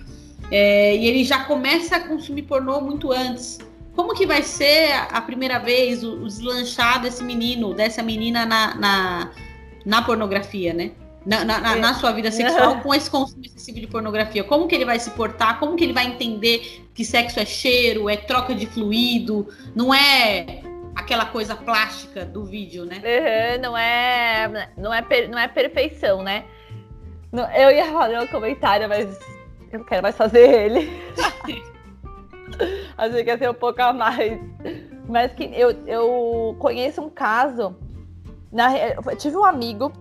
é, 0.52 0.96
e 0.96 1.08
ele 1.08 1.24
já 1.24 1.44
começa 1.46 1.96
a 1.96 2.00
consumir 2.08 2.44
pornô 2.44 2.80
muito 2.80 3.12
antes. 3.12 3.58
Como 3.96 4.14
que 4.14 4.28
vai 4.28 4.44
ser 4.44 4.92
a, 5.10 5.20
primeira 5.20 5.58
vez 5.58 6.04
o, 6.04 6.12
o 6.22 6.28
deslanchar 6.28 7.02
desse 7.02 7.24
menino, 7.24 7.74
dessa 7.74 8.04
menina 8.04 8.46
na, 8.46 8.76
na, 8.76 9.32
na 9.84 10.02
pornografia, 10.04 10.72
né? 10.72 10.92
Na, 11.26 11.44
na- 11.44 11.60
na- 11.60 11.76
É. 11.78 11.80
na 11.80 11.94
sua 11.96 12.12
vida 12.12 12.30
sexual 12.30 12.82
com 12.82 12.94
esse 12.94 13.10
consumo 13.10 13.44
excessivo 13.44 13.80
de 13.80 13.88
pornografia. 13.88 14.44
Como 14.44 14.68
que 14.68 14.76
ele 14.76 14.86
vai 14.86 15.00
se 15.00 15.10
portar? 15.10 15.60
Como 15.60 15.76
que 15.76 15.84
ele 15.84 15.94
vai 15.94 16.06
entender 16.06 16.84
que 16.94 17.04
sexo 17.04 17.40
é 17.40 17.46
cheiro, 17.46 18.08
é 18.08 18.16
troca 18.16 18.54
de 18.54 18.68
fluido, 18.68 19.48
não 19.76 19.92
é 19.92 20.62
aquela 20.96 21.26
coisa 21.26 21.56
plástica 21.56 22.26
do 22.26 22.44
vídeo, 22.46 22.86
né? 22.86 22.98
Uhum, 22.98 23.62
não 23.62 23.78
é, 23.78 24.70
não 24.78 24.94
é, 24.94 25.02
per- 25.02 25.30
não 25.30 25.38
é 25.40 25.48
perfeição, 25.48 26.24
né? 26.24 26.46
Não- 27.32 27.50
eu 27.52 27.72
ia 27.72 27.92
fazer 27.92 28.20
um 28.20 28.28
comentário, 28.28 28.88
mas 28.88 29.20
eu 29.72 29.80
não 29.80 29.86
quero 29.86 30.04
mais 30.04 30.16
fazer 30.16 30.50
ele. 30.50 30.90
Achei 32.98 33.24
que 33.24 33.30
ia 33.30 33.38
ser 33.38 33.50
um 33.50 33.54
pouco 33.54 33.82
a 33.82 33.92
mais. 33.92 34.40
Mas 35.08 35.34
que 35.34 35.46
eu, 35.54 35.72
eu 35.88 36.56
conheço 36.60 37.02
um 37.02 37.10
caso. 37.10 37.76
Na, 38.52 38.72
eu 38.78 39.18
tive 39.18 39.36
um 39.36 39.44
amigo, 39.44 39.92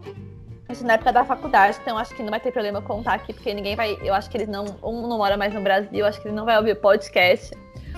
isso 0.69 0.87
na 0.87 0.95
época 0.95 1.13
da 1.13 1.25
faculdade, 1.25 1.79
então 1.81 1.97
acho 1.97 2.15
que 2.15 2.23
não 2.23 2.29
vai 2.31 2.39
ter 2.39 2.53
problema 2.53 2.79
eu 2.79 2.83
contar 2.83 3.15
aqui, 3.15 3.33
porque 3.33 3.55
ninguém 3.55 3.75
vai. 3.75 3.99
Eu 4.03 4.13
acho 4.13 4.29
que 4.29 4.37
eles 4.37 4.49
não. 4.49 4.67
Um 4.83 5.09
não 5.09 5.17
mora 5.17 5.37
mais 5.37 5.55
no 5.55 5.63
Brasil, 5.63 6.05
acho 6.05 6.21
que 6.21 6.29
ele 6.29 6.37
não 6.37 6.45
vai 6.45 6.59
ouvir 6.59 6.73
o 6.73 6.77
podcast. 6.77 7.57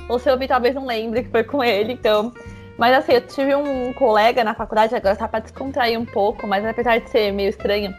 Ou 0.08 0.18
se 0.18 0.30
ouvir, 0.30 0.46
talvez 0.46 0.74
não 0.74 0.86
lembre 0.86 1.24
que 1.24 1.30
foi 1.30 1.42
com 1.42 1.64
ele, 1.64 1.94
então. 1.94 2.32
Mas 2.76 2.96
assim, 2.96 3.12
eu 3.12 3.20
tive 3.20 3.54
um 3.54 3.92
colega 3.92 4.42
na 4.42 4.54
faculdade, 4.54 4.94
agora 4.94 5.14
tá 5.14 5.28
pra 5.28 5.40
descontrair 5.40 5.98
um 5.98 6.04
pouco, 6.04 6.46
mas 6.46 6.64
apesar 6.64 6.98
de 6.98 7.08
ser 7.08 7.32
meio 7.32 7.50
estranho, 7.50 7.94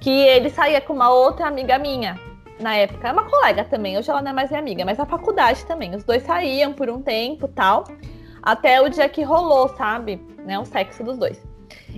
que 0.00 0.10
ele 0.10 0.50
saía 0.50 0.80
com 0.80 0.92
uma 0.92 1.10
outra 1.10 1.46
amiga 1.46 1.78
minha 1.78 2.18
na 2.58 2.76
época. 2.76 3.08
É 3.08 3.12
uma 3.12 3.24
colega 3.24 3.64
também, 3.64 3.96
hoje 3.96 4.10
ela 4.10 4.20
não 4.20 4.30
é 4.30 4.34
mais 4.34 4.50
minha 4.50 4.60
amiga, 4.60 4.84
mas 4.84 4.98
na 4.98 5.06
faculdade 5.06 5.64
também. 5.64 5.94
Os 5.94 6.04
dois 6.04 6.22
saíam 6.22 6.72
por 6.72 6.90
um 6.90 7.00
tempo 7.00 7.48
tal, 7.48 7.84
até 8.42 8.80
o 8.80 8.88
dia 8.88 9.08
que 9.08 9.22
rolou, 9.22 9.68
sabe? 9.76 10.16
Né, 10.44 10.58
o 10.58 10.64
sexo 10.64 11.02
dos 11.02 11.18
dois. 11.18 11.42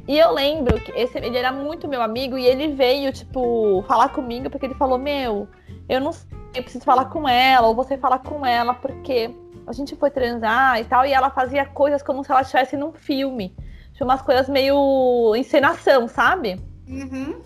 E 0.06 0.18
eu 0.18 0.32
lembro 0.32 0.80
que 0.80 0.92
esse, 0.92 1.18
ele 1.18 1.36
era 1.36 1.52
muito 1.52 1.88
meu 1.88 2.02
amigo 2.02 2.36
e 2.38 2.46
ele 2.46 2.68
veio, 2.68 3.12
tipo, 3.12 3.84
falar 3.86 4.08
comigo 4.08 4.50
porque 4.50 4.66
ele 4.66 4.74
falou: 4.74 4.98
Meu, 4.98 5.48
eu 5.88 6.00
não 6.00 6.12
sei, 6.12 6.28
eu 6.54 6.62
preciso 6.62 6.84
falar 6.84 7.06
com 7.06 7.28
ela, 7.28 7.68
ou 7.68 7.74
você 7.74 7.96
falar 7.96 8.18
com 8.18 8.44
ela, 8.44 8.74
porque 8.74 9.30
a 9.66 9.72
gente 9.72 9.96
foi 9.96 10.10
transar 10.10 10.80
e 10.80 10.84
tal, 10.84 11.04
e 11.06 11.12
ela 11.12 11.30
fazia 11.30 11.64
coisas 11.64 12.02
como 12.02 12.24
se 12.24 12.30
ela 12.30 12.42
estivesse 12.42 12.76
num 12.76 12.92
filme. 12.92 13.54
Tinha 13.94 14.06
umas 14.06 14.22
coisas 14.22 14.48
meio 14.48 15.34
encenação, 15.36 16.08
sabe? 16.08 16.60
Uhum. 16.88 17.40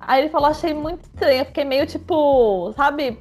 Aí 0.00 0.22
ele 0.22 0.30
falou, 0.30 0.48
achei 0.48 0.72
muito 0.72 1.04
estranho, 1.04 1.40
eu 1.40 1.46
fiquei 1.46 1.64
meio 1.64 1.86
tipo, 1.86 2.72
sabe? 2.76 3.18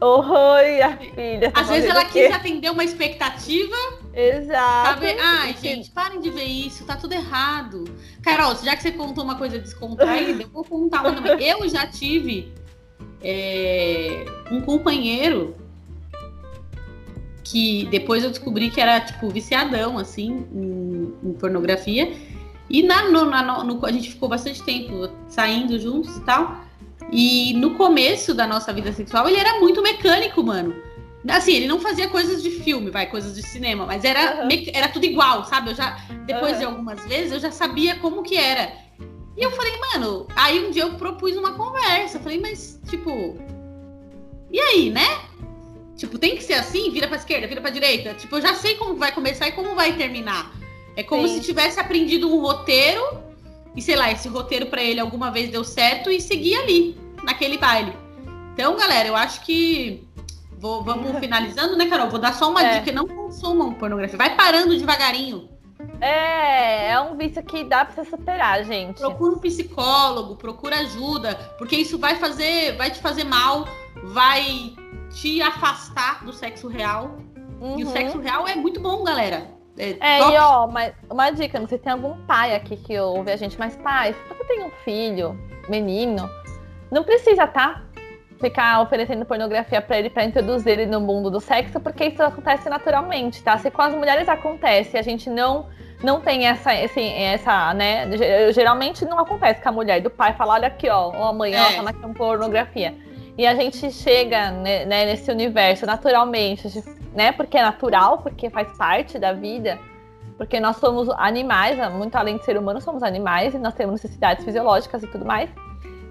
Oi, 0.00 0.82
a 0.82 0.96
filha. 0.96 1.50
tá 1.50 1.60
Às 1.60 1.68
vezes 1.68 1.90
fazendo 1.90 2.00
ela 2.00 2.04
quis 2.04 2.32
atender 2.32 2.70
uma 2.70 2.84
expectativa 2.84 3.76
Exato. 4.12 4.88
Sabe? 4.88 5.16
Ai, 5.20 5.54
gente, 5.60 5.90
parem 5.90 6.20
de 6.20 6.30
ver 6.30 6.44
isso, 6.44 6.84
tá 6.84 6.96
tudo 6.96 7.12
errado. 7.12 7.84
Carol, 8.22 8.54
já 8.56 8.74
que 8.76 8.82
você 8.82 8.92
contou 8.92 9.22
uma 9.24 9.36
coisa 9.36 9.58
descontraída, 9.58 10.42
eu 10.42 10.48
vou 10.48 10.64
contar 10.64 11.02
uma 11.02 11.14
também. 11.14 11.40
Eu 11.48 11.68
já 11.68 11.86
tive 11.86 12.52
é, 13.22 14.24
um 14.50 14.60
companheiro 14.60 15.54
que 17.50 17.86
depois 17.90 18.22
eu 18.22 18.30
descobri 18.30 18.70
que 18.70 18.80
era, 18.80 19.00
tipo, 19.00 19.28
viciadão, 19.28 19.98
assim, 19.98 20.46
em, 20.54 21.14
em 21.30 21.32
pornografia. 21.34 22.12
E 22.68 22.82
na, 22.82 23.08
no, 23.10 23.24
na- 23.24 23.64
no- 23.64 23.84
a 23.84 23.90
gente 23.92 24.10
ficou 24.10 24.28
bastante 24.28 24.62
tempo 24.62 25.08
saindo 25.28 25.78
juntos 25.78 26.16
e 26.16 26.20
tal. 26.20 26.60
E 27.10 27.54
no 27.54 27.74
começo 27.74 28.32
da 28.34 28.46
nossa 28.46 28.72
vida 28.72 28.92
sexual, 28.92 29.28
ele 29.28 29.38
era 29.38 29.58
muito 29.58 29.82
mecânico, 29.82 30.42
mano. 30.42 30.74
Assim, 31.28 31.52
ele 31.54 31.66
não 31.66 31.80
fazia 31.80 32.08
coisas 32.08 32.42
de 32.42 32.50
filme, 32.50 32.90
vai, 32.90 33.06
coisas 33.06 33.34
de 33.34 33.42
cinema, 33.42 33.84
mas 33.84 34.04
era, 34.04 34.42
Uhum. 34.44 34.48
era 34.72 34.88
tudo 34.88 35.04
igual, 35.04 35.44
sabe? 35.44 35.70
Eu 35.70 35.74
já, 35.74 35.98
depois 36.24 36.52
Uhum. 36.54 36.58
de 36.58 36.64
algumas 36.64 37.04
vezes, 37.06 37.32
eu 37.32 37.40
já 37.40 37.50
sabia 37.50 37.96
como 37.96 38.22
que 38.22 38.36
era. 38.36 38.72
E 39.36 39.42
eu 39.42 39.50
falei, 39.50 39.72
mano, 39.92 40.26
aí 40.36 40.64
um 40.66 40.70
dia 40.70 40.82
eu 40.82 40.94
propus 40.94 41.36
uma 41.36 41.52
conversa. 41.54 42.18
Eu 42.18 42.22
falei, 42.22 42.40
mas, 42.40 42.80
tipo. 42.88 43.36
E 44.52 44.58
aí, 44.60 44.90
né? 44.90 45.06
Tipo, 46.00 46.18
tem 46.18 46.34
que 46.34 46.42
ser 46.42 46.54
assim, 46.54 46.90
vira 46.90 47.06
pra 47.06 47.18
esquerda, 47.18 47.46
vira 47.46 47.60
pra 47.60 47.68
direita. 47.68 48.14
Tipo, 48.14 48.36
eu 48.36 48.40
já 48.40 48.54
sei 48.54 48.74
como 48.76 48.96
vai 48.96 49.12
começar 49.12 49.48
e 49.48 49.52
como 49.52 49.74
vai 49.74 49.92
terminar. 49.92 50.50
É 50.96 51.02
como 51.02 51.28
Sim. 51.28 51.34
se 51.34 51.40
tivesse 51.42 51.78
aprendido 51.78 52.26
um 52.26 52.40
roteiro 52.40 53.02
e, 53.76 53.82
sei 53.82 53.96
lá, 53.96 54.10
esse 54.10 54.26
roteiro 54.26 54.64
pra 54.66 54.82
ele 54.82 54.98
alguma 54.98 55.30
vez 55.30 55.50
deu 55.50 55.62
certo 55.62 56.10
e 56.10 56.18
seguir 56.18 56.56
ali, 56.56 56.98
naquele 57.22 57.58
baile. 57.58 57.92
Então, 58.54 58.78
galera, 58.78 59.08
eu 59.08 59.14
acho 59.14 59.42
que. 59.42 60.02
Vou, 60.58 60.82
vamos 60.82 61.16
finalizando, 61.20 61.76
né, 61.76 61.84
Carol? 61.84 62.08
Vou 62.08 62.18
dar 62.18 62.32
só 62.32 62.48
uma 62.50 62.62
É. 62.64 62.78
dica: 62.78 62.92
não 62.92 63.06
consumam 63.06 63.74
pornografia. 63.74 64.16
Vai 64.16 64.34
parando 64.34 64.74
devagarinho. 64.78 65.50
É, 66.00 66.92
é 66.92 67.00
um 67.00 67.14
vício 67.14 67.42
que 67.42 67.62
dá 67.62 67.84
pra 67.84 67.94
você 68.02 68.08
superar, 68.08 68.64
gente. 68.64 68.96
Procura 68.98 69.32
um 69.34 69.38
psicólogo, 69.38 70.34
procura 70.36 70.78
ajuda, 70.78 71.34
porque 71.58 71.76
isso 71.76 71.98
vai 71.98 72.16
fazer, 72.16 72.74
vai 72.76 72.90
te 72.90 73.00
fazer 73.00 73.24
mal, 73.24 73.68
vai 74.04 74.72
te 75.10 75.40
afastar 75.42 76.24
do 76.24 76.32
sexo 76.32 76.68
real. 76.68 77.18
E 77.76 77.84
o 77.84 77.86
Uhum. 77.86 77.92
sexo 77.92 78.18
real 78.18 78.46
é 78.48 78.54
muito 78.54 78.80
bom, 78.80 79.02
galera. 79.04 79.46
É, 79.78 79.96
É, 80.00 80.18
e 80.18 80.38
ó, 80.38 80.66
uma, 80.66 80.90
uma 81.10 81.30
dica, 81.30 81.58
não 81.58 81.66
sei 81.66 81.78
se 81.78 81.84
tem 81.84 81.92
algum 81.92 82.16
pai 82.26 82.54
aqui 82.54 82.76
que 82.76 82.98
ouve 82.98 83.30
a 83.30 83.36
gente, 83.36 83.58
mas 83.58 83.76
pai, 83.76 84.12
se 84.14 84.18
você 84.34 84.44
tem 84.44 84.62
um 84.64 84.70
filho, 84.84 85.38
menino, 85.68 86.28
não 86.90 87.02
precisa, 87.04 87.46
tá? 87.46 87.82
Ficar 88.40 88.80
oferecendo 88.82 89.24
pornografia 89.26 89.80
pra 89.82 89.98
ele 89.98 90.08
pra 90.10 90.24
introduzir 90.24 90.72
ele 90.72 90.86
no 90.86 91.00
mundo 91.00 91.30
do 91.30 91.40
sexo, 91.40 91.78
porque 91.80 92.06
isso 92.06 92.22
acontece 92.22 92.68
naturalmente, 92.70 93.42
tá? 93.42 93.56
Se 93.58 93.70
com 93.70 93.82
as 93.82 93.94
mulheres 93.94 94.28
acontece, 94.28 94.96
a 94.96 95.02
gente 95.02 95.28
não 95.30 95.66
não 96.02 96.18
tem 96.18 96.46
essa, 96.46 96.74
esse, 96.74 96.98
essa, 96.98 97.74
né? 97.74 98.10
ge- 98.16 98.52
Geralmente 98.54 99.04
não 99.04 99.18
acontece 99.18 99.60
com 99.60 99.68
a 99.68 99.72
mulher 99.72 100.00
do 100.00 100.08
pai 100.08 100.32
falar, 100.32 100.54
olha 100.54 100.68
aqui, 100.68 100.88
ó, 100.88 101.12
ó 101.14 101.30
mãe, 101.30 101.52
ó, 101.54 101.58
É. 101.58 101.72
tá 101.76 101.82
na 101.82 101.92
pornografia. 102.14 102.94
E 103.40 103.46
a 103.46 103.54
gente 103.54 103.90
chega 103.90 104.50
né, 104.50 104.84
né, 104.84 105.06
nesse 105.06 105.30
universo 105.30 105.86
naturalmente, 105.86 106.68
né? 107.14 107.32
Porque 107.32 107.56
é 107.56 107.62
natural, 107.62 108.18
porque 108.18 108.50
faz 108.50 108.70
parte 108.76 109.18
da 109.18 109.32
vida. 109.32 109.78
Porque 110.36 110.60
nós 110.60 110.76
somos 110.76 111.08
animais, 111.08 111.78
muito 111.90 112.16
além 112.16 112.36
de 112.36 112.44
ser 112.44 112.58
humano, 112.58 112.82
somos 112.82 113.02
animais 113.02 113.54
e 113.54 113.58
nós 113.58 113.72
temos 113.72 113.94
necessidades 113.94 114.44
fisiológicas 114.44 115.02
e 115.02 115.06
tudo 115.06 115.24
mais. 115.24 115.48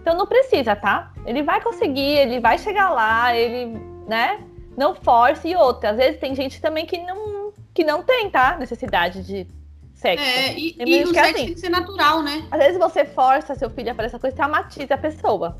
Então 0.01 0.17
não 0.17 0.25
precisa, 0.25 0.75
tá? 0.75 1.13
Ele 1.23 1.43
vai 1.43 1.61
conseguir, 1.61 2.17
ele 2.17 2.39
vai 2.39 2.57
chegar 2.57 2.89
lá, 2.89 3.35
ele, 3.35 3.79
né? 4.07 4.43
Não 4.75 4.95
force 4.95 5.49
e 5.49 5.55
outra. 5.55 5.91
Às 5.91 5.97
vezes 5.97 6.19
tem 6.19 6.33
gente 6.33 6.59
também 6.59 6.87
que 6.87 6.97
não, 6.97 7.53
que 7.75 7.83
não 7.83 8.01
tem, 8.01 8.27
tá? 8.31 8.57
Necessidade 8.57 9.21
de 9.21 9.45
sexo. 9.93 10.25
É, 10.25 10.57
e, 10.57 10.75
e 10.79 11.03
o 11.05 11.11
é 11.11 11.13
sexo 11.13 11.19
assim. 11.19 11.45
tem 11.45 11.53
que 11.53 11.59
ser 11.59 11.69
natural, 11.69 12.23
né? 12.23 12.47
Às 12.49 12.57
vezes 12.57 12.79
você 12.79 13.05
força 13.05 13.53
seu 13.53 13.69
filho 13.69 13.91
a 13.91 13.93
fazer 13.93 14.07
essa 14.07 14.17
coisa 14.17 14.35
e 14.35 14.35
traumatiza 14.35 14.95
a 14.95 14.97
pessoa. 14.97 15.59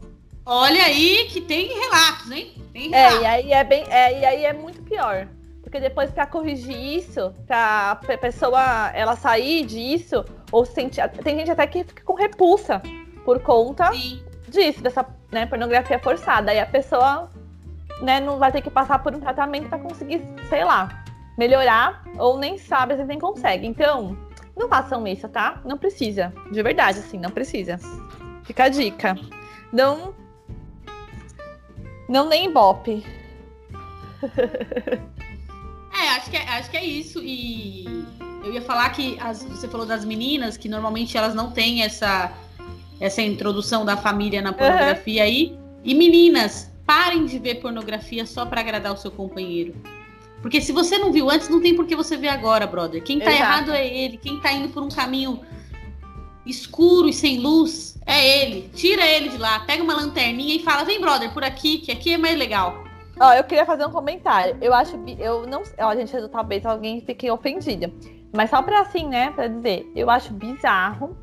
Olha 0.52 0.84
aí 0.84 1.26
que 1.30 1.42
tem 1.42 1.68
relatos, 1.80 2.32
hein? 2.32 2.54
Tem 2.74 2.94
É, 2.94 3.08
relatos. 3.10 3.22
e 3.22 3.26
aí 3.28 3.52
é 3.54 3.64
bem, 3.64 3.84
é, 3.88 4.20
e 4.20 4.26
aí 4.26 4.46
é 4.46 4.54
muito 4.54 4.82
pior. 4.82 5.28
Porque 5.62 5.80
depois 5.80 6.10
pra 6.10 6.26
corrigir 6.26 6.76
isso, 6.76 7.32
pra 7.46 7.98
pe- 7.98 8.18
pessoa 8.18 8.90
ela 8.96 9.16
sair 9.16 9.64
disso, 9.66 10.26
ou 10.52 10.66
sentir. 10.66 11.08
Tem 11.24 11.38
gente 11.38 11.52
até 11.52 11.68
que 11.68 11.84
fica 11.84 12.04
com 12.04 12.16
repulsa 12.16 12.82
por 13.24 13.40
conta 13.42 13.92
Sim. 13.94 14.24
disso, 14.48 14.82
dessa 14.82 15.06
né, 15.32 15.46
pornografia 15.46 16.00
forçada. 16.00 16.50
Aí 16.52 16.60
a 16.60 16.66
pessoa 16.66 17.30
né, 18.02 18.20
não 18.20 18.40
vai 18.40 18.52
ter 18.52 18.62
que 18.62 18.72
passar 18.72 18.98
por 19.04 19.14
um 19.14 19.20
tratamento 19.20 19.70
pra 19.70 19.78
conseguir, 19.78 20.24
sei 20.50 20.64
lá, 20.66 21.04
melhorar, 21.38 22.04
ou 22.18 22.40
nem 22.40 22.58
sabe, 22.58 22.94
às 22.94 22.98
vezes 22.98 23.08
nem 23.10 23.20
consegue. 23.20 23.68
Então, 23.68 24.18
não 24.58 24.68
façam 24.68 25.06
isso, 25.06 25.30
tá? 25.30 25.62
Não 25.64 25.78
precisa. 25.78 26.34
De 26.52 26.64
verdade, 26.64 26.98
assim, 26.98 27.20
não 27.20 27.30
precisa. 27.30 27.78
Fica 28.44 28.64
a 28.64 28.70
dica. 28.70 29.16
Não. 29.72 30.18
Não 32.10 32.28
nem 32.28 32.45
ibope. 32.50 33.06
É, 35.91 36.10
acho 36.12 36.30
que 36.30 36.38
é, 36.38 36.43
acho 36.50 36.69
que 36.72 36.78
é 36.78 36.86
isso. 36.86 37.19
E 37.22 37.84
eu 38.43 38.54
ia 38.54 38.62
falar 38.62 38.89
que 38.91 39.17
as- 39.19 39.43
você 39.43 39.67
falou 39.67 39.86
das 39.86 40.06
meninas, 40.06 40.56
que 40.56 40.69
normalmente 40.69 41.17
elas 41.17 41.34
não 41.36 41.52
têm 41.52 41.82
essa, 41.84 42.32
essa 43.02 43.22
introdução 43.22 43.84
da 43.84 43.98
família 43.98 44.41
na 44.41 44.54
pornografia 44.54 45.24
aí. 45.24 45.58
E 45.84 45.93
meninas, 45.93 46.72
parem 46.86 47.26
de 47.26 47.38
ver 47.38 47.56
pornografia 47.56 48.26
só 48.26 48.45
pra 48.45 48.62
agradar 48.62 48.93
o 48.93 48.98
seu 48.98 49.12
companheiro. 49.12 49.74
Porque 50.41 50.62
se 50.62 50.72
você 50.72 50.98
não 50.98 51.12
viu 51.12 51.30
antes, 51.30 51.50
não 51.50 51.60
tem 51.62 51.76
por 51.76 51.86
que 51.86 51.95
você 51.98 52.15
ver 52.15 52.30
agora, 52.30 52.65
brother. 52.65 53.04
Quem 53.04 53.19
tá 53.19 53.26
Exato. 53.26 53.41
errado 53.43 53.72
é 53.74 53.86
ele. 53.86 54.15
Quem 54.17 54.39
tá 54.39 54.54
indo 54.54 54.69
por 54.69 54.82
um 54.84 54.89
caminho 54.89 55.41
escuro 56.50 57.08
e 57.10 57.14
sem 57.14 57.40
luz 57.40 57.98
é 58.06 58.44
ele. 58.44 58.70
Tira 58.74 59.06
ele 59.06 59.30
de 59.30 59.38
lá, 59.38 59.60
pega 59.62 59.84
uma 59.84 59.96
lanterninha 59.96 60.56
e 60.56 60.60
fala: 60.64 60.84
vem, 60.84 61.00
brother, 61.00 61.32
por 61.34 61.44
aqui, 61.44 61.80
que 61.80 61.92
aqui 61.92 62.14
é 62.14 62.18
mais 62.18 62.38
legal. 62.38 62.84
Ó, 63.20 63.34
eu 63.34 63.44
queria 63.44 63.66
fazer 63.66 63.86
um 63.86 63.92
comentário. 63.92 64.58
Eu 64.62 64.74
acho. 64.74 64.98
bi- 64.98 65.18
Eu 65.20 65.46
não. 65.46 65.62
Ó, 65.80 65.96
gente, 65.96 66.28
talvez 66.30 66.66
alguém 66.66 67.02
fique 67.02 67.30
ofendida. 67.30 67.92
Mas 68.34 68.50
só 68.50 68.62
pra 68.62 68.82
assim, 68.82 69.08
né? 69.08 69.32
Pra 69.32 69.48
dizer, 69.48 69.92
eu 69.96 70.10
acho 70.10 70.32
bizarro. 70.34 71.18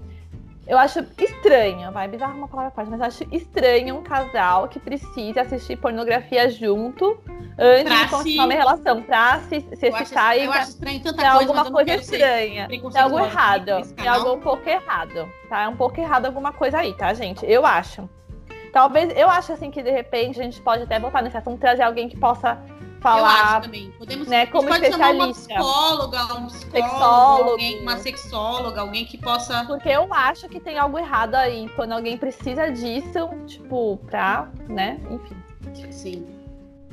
Eu 0.66 0.76
acho 0.78 0.98
estranho, 1.18 1.92
vai, 1.92 2.08
bizarro 2.08 2.36
uma 2.36 2.48
palavra 2.48 2.72
forte, 2.72 2.90
mas 2.90 2.98
eu 3.00 3.06
acho 3.06 3.24
estranho 3.34 3.94
um 3.96 4.02
casal 4.02 4.66
que 4.66 4.80
precisa 4.80 5.42
assistir 5.42 5.76
pornografia 5.76 6.50
junto 6.50 7.16
antes 7.56 7.84
Pra 7.84 8.04
de 8.04 8.10
continuar 8.10 8.22
se- 8.24 8.38
uma 8.38 8.52
relação, 8.54 9.02
pra 9.02 9.38
se, 9.48 9.60
se 9.60 9.86
excitar 9.86 10.36
e 10.36 10.44
eu 10.44 10.50
pra- 10.50 10.60
acho 10.60 10.70
estranho 10.70 11.00
tanta 11.02 11.22
coisa, 11.22 11.38
alguma 11.38 11.70
coisa 11.70 11.94
estranha. 11.94 12.66
Tem 12.68 13.02
algo 13.02 13.18
errado. 13.20 13.94
Tem 13.94 14.08
algo 14.08 14.32
um 14.34 14.40
pouco 14.40 14.68
errado. 14.68 15.28
Tá? 15.48 15.62
É 15.62 15.68
um 15.68 15.76
pouco 15.76 16.00
errado 16.00 16.26
alguma 16.26 16.52
coisa 16.52 16.78
aí, 16.78 16.92
tá, 16.94 17.14
gente? 17.14 17.46
Eu 17.46 17.64
acho. 17.64 18.08
Talvez, 18.72 19.16
eu 19.16 19.30
acho 19.30 19.52
assim 19.52 19.70
que 19.70 19.82
de 19.82 19.90
repente 19.90 20.40
a 20.40 20.42
gente 20.42 20.60
pode 20.60 20.82
até 20.82 20.98
voltar 20.98 21.22
nesse 21.22 21.36
assunto, 21.36 21.58
trazer 21.60 21.82
alguém 21.82 22.08
que 22.08 22.16
possa 22.18 22.58
Eu 23.04 23.24
acho 23.24 23.38
falar. 23.38 23.60
também. 23.62 23.90
Podemos, 23.98 24.26
né, 24.28 24.46
como 24.46 24.68
pode 24.68 24.90
chamar 24.90 25.10
uma 25.14 25.30
especialista. 25.30 25.54
psicóloga, 25.54 26.24
um 26.34 26.46
psicólogo, 26.46 26.88
Sexólogo. 26.88 27.50
alguém, 27.50 27.82
uma 27.82 27.96
sexóloga, 27.98 28.80
alguém 28.80 29.04
que 29.04 29.18
possa. 29.18 29.64
Porque 29.66 29.88
eu 29.88 30.12
acho 30.12 30.48
que 30.48 30.58
tem 30.60 30.78
algo 30.78 30.98
errado 30.98 31.34
aí. 31.34 31.68
Quando 31.76 31.92
alguém 31.92 32.16
precisa 32.16 32.70
disso, 32.70 33.28
tipo, 33.46 33.98
pra, 34.06 34.48
né? 34.68 34.98
Enfim, 35.10 35.90
Sim. 35.90 36.26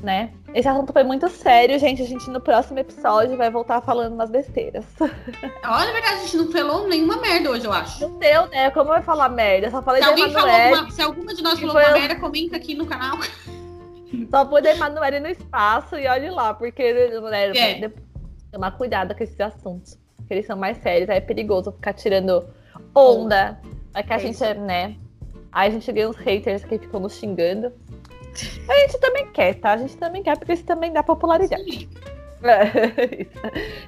né? 0.02 0.30
Esse 0.54 0.68
assunto 0.68 0.92
foi 0.92 1.02
muito 1.02 1.28
sério, 1.28 1.78
gente. 1.78 2.02
A 2.02 2.06
gente 2.06 2.30
no 2.30 2.40
próximo 2.40 2.78
episódio 2.78 3.36
vai 3.36 3.50
voltar 3.50 3.80
falando 3.80 4.12
umas 4.14 4.30
besteiras. 4.30 4.84
Olha, 5.00 5.88
é 5.88 5.92
verdade, 5.92 6.14
a 6.14 6.18
gente 6.18 6.36
não 6.36 6.52
falou 6.52 6.86
nenhuma 6.88 7.16
merda 7.16 7.50
hoje, 7.50 7.64
eu 7.64 7.72
acho. 7.72 8.00
Não 8.08 8.18
deu, 8.18 8.46
né? 8.48 8.70
Como 8.70 8.90
eu 8.90 8.94
vou 8.94 9.02
falar 9.02 9.28
merda? 9.30 9.66
Eu 9.66 9.70
só 9.70 9.82
falei 9.82 10.02
Se 10.02 10.08
da 10.08 10.12
alguém 10.14 10.32
falou 10.32 10.90
se 10.90 11.02
alguma 11.02 11.34
de 11.34 11.42
nós 11.42 11.58
falou 11.58 11.74
uma 11.76 11.90
merda, 11.90 12.16
comenta 12.16 12.56
aqui 12.56 12.74
no 12.74 12.86
canal. 12.86 13.18
Só 14.30 14.44
pôr 14.44 14.62
da 14.62 14.70
Emanuele 14.70 15.20
no 15.20 15.28
espaço 15.28 15.96
e 15.96 16.06
olhe 16.06 16.30
lá, 16.30 16.54
porque 16.54 16.92
né, 16.92 17.50
É. 17.56 17.92
tomar 18.52 18.70
cuidado 18.72 19.14
com 19.14 19.22
esses 19.24 19.38
assuntos. 19.40 19.98
Porque 20.16 20.34
eles 20.34 20.46
são 20.46 20.56
mais 20.56 20.78
sérios, 20.78 21.10
aí 21.10 21.18
é 21.18 21.20
perigoso 21.20 21.72
ficar 21.72 21.92
tirando 21.92 22.44
onda. 22.94 23.60
É 23.94 24.02
que 24.02 24.12
a 24.12 24.16
É 24.16 24.18
gente 24.18 24.34
isso. 24.34 24.44
é, 24.44 24.54
né? 24.54 24.96
Aí 25.52 25.68
a 25.68 25.72
gente 25.72 25.90
ganha 25.92 26.08
uns 26.08 26.16
haters 26.16 26.64
que 26.64 26.78
ficam 26.78 27.00
nos 27.00 27.14
xingando. 27.16 27.72
A 28.68 28.74
gente 28.80 28.98
também 28.98 29.30
quer, 29.32 29.54
tá? 29.54 29.72
A 29.72 29.76
gente 29.76 29.96
também 29.96 30.22
quer, 30.22 30.36
porque 30.36 30.52
isso 30.54 30.64
também 30.64 30.92
dá 30.92 31.02
popularidade. 31.02 31.88
É. 32.44 33.26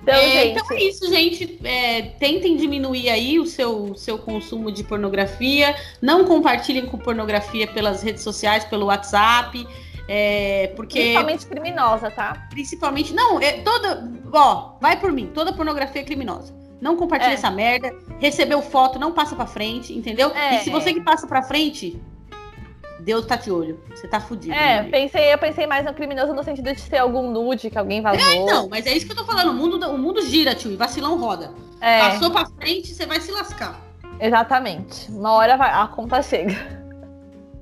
Então, 0.03 0.15
É, 0.15 0.31
gente. 0.31 0.49
então 0.59 0.77
é 0.77 0.83
isso, 0.83 1.07
gente. 1.11 1.61
É, 1.63 2.01
tentem 2.19 2.57
diminuir 2.57 3.11
aí 3.11 3.39
o 3.39 3.45
seu, 3.45 3.95
seu 3.95 4.17
consumo 4.19 4.73
de 4.73 4.83
pornografia. 4.83 5.75
Não 6.01 6.25
compartilhem 6.25 6.87
com 6.87 6.97
pornografia 6.97 7.67
pelas 7.67 8.03
redes 8.03 8.23
sociais, 8.23 8.65
pelo 8.65 8.87
WhatsApp. 8.87 9.67
É, 10.09 10.73
porque 10.77 10.99
Principalmente 11.01 11.47
criminosa, 11.47 12.11
tá? 12.11 12.47
principalmente. 12.51 13.12
Não, 13.14 13.40
é 13.40 13.53
toda. 13.62 14.11
Ó, 14.33 14.77
vai 14.81 14.99
por 14.99 15.11
mim, 15.12 15.31
toda 15.35 15.53
pornografia 15.53 16.03
é 16.03 16.05
criminosa. 16.05 16.55
Não 16.81 16.97
compartilha 16.97 17.31
É. 17.31 17.35
essa 17.35 17.51
merda. 17.51 17.92
Recebeu 18.19 18.61
foto, 18.62 18.99
não 18.99 19.12
passa 19.12 19.35
pra 19.35 19.47
frente, 19.47 19.97
entendeu? 19.97 20.31
É. 20.31 20.57
E 20.57 20.59
se 20.61 20.71
você 20.71 20.92
que 20.92 21.01
passa 21.01 21.27
pra 21.27 21.42
frente, 21.42 22.01
Deus 23.01 23.25
tá 23.27 23.37
de 23.37 23.51
olho. 23.51 23.81
Você 23.95 24.07
tá 24.07 24.21
fudido. 24.21 24.55
É, 24.55 24.83
pensei, 24.85 25.33
eu 25.33 25.38
pensei 25.38 25.66
mais 25.66 25.85
no 25.87 25.95
criminoso 25.95 26.35
no 26.35 26.42
sentido 26.45 26.73
de 26.75 26.81
ser 26.81 26.99
algum 26.99 27.31
nude 27.31 27.71
que 27.71 27.79
alguém 27.79 28.01
vazou. 28.03 28.31
Então, 28.33 28.69
mas 28.69 28.85
é 28.87 28.92
isso 28.95 29.07
que 29.07 29.12
eu 29.12 29.16
tô 29.16 29.25
falando. 29.25 29.51
O 29.51 29.55
mundo, 29.55 29.79
o 29.88 29.99
mundo 29.99 30.21
gira, 30.23 30.55
tio, 30.55 30.71
e 30.73 30.77
vacilão 30.77 31.19
roda. 31.19 31.53
É, 31.81 32.01
Passou 32.01 32.31
pra 32.31 32.45
frente, 32.47 32.95
você 32.95 33.07
vai 33.07 33.21
se 33.21 33.31
lascar. 33.33 33.81
exatamente. 34.21 35.11
Uma 35.11 35.33
hora 35.33 35.57
vai- 35.57 35.71
a 35.73 35.87
conta 35.88 36.21
chega. 36.23 36.55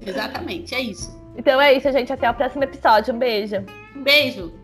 Exatamente, 0.05 0.75
é 0.75 0.81
isso. 0.81 1.15
Então 1.37 1.61
é 1.61 1.73
isso, 1.75 1.91
gente. 1.93 2.13
Até 2.13 2.31
o 2.31 2.35
próximo 2.35 2.65
episódio. 2.65 3.15
Um 3.15 3.19
beijo. 3.19 3.65
Um 3.95 4.03
beijo. 4.03 4.64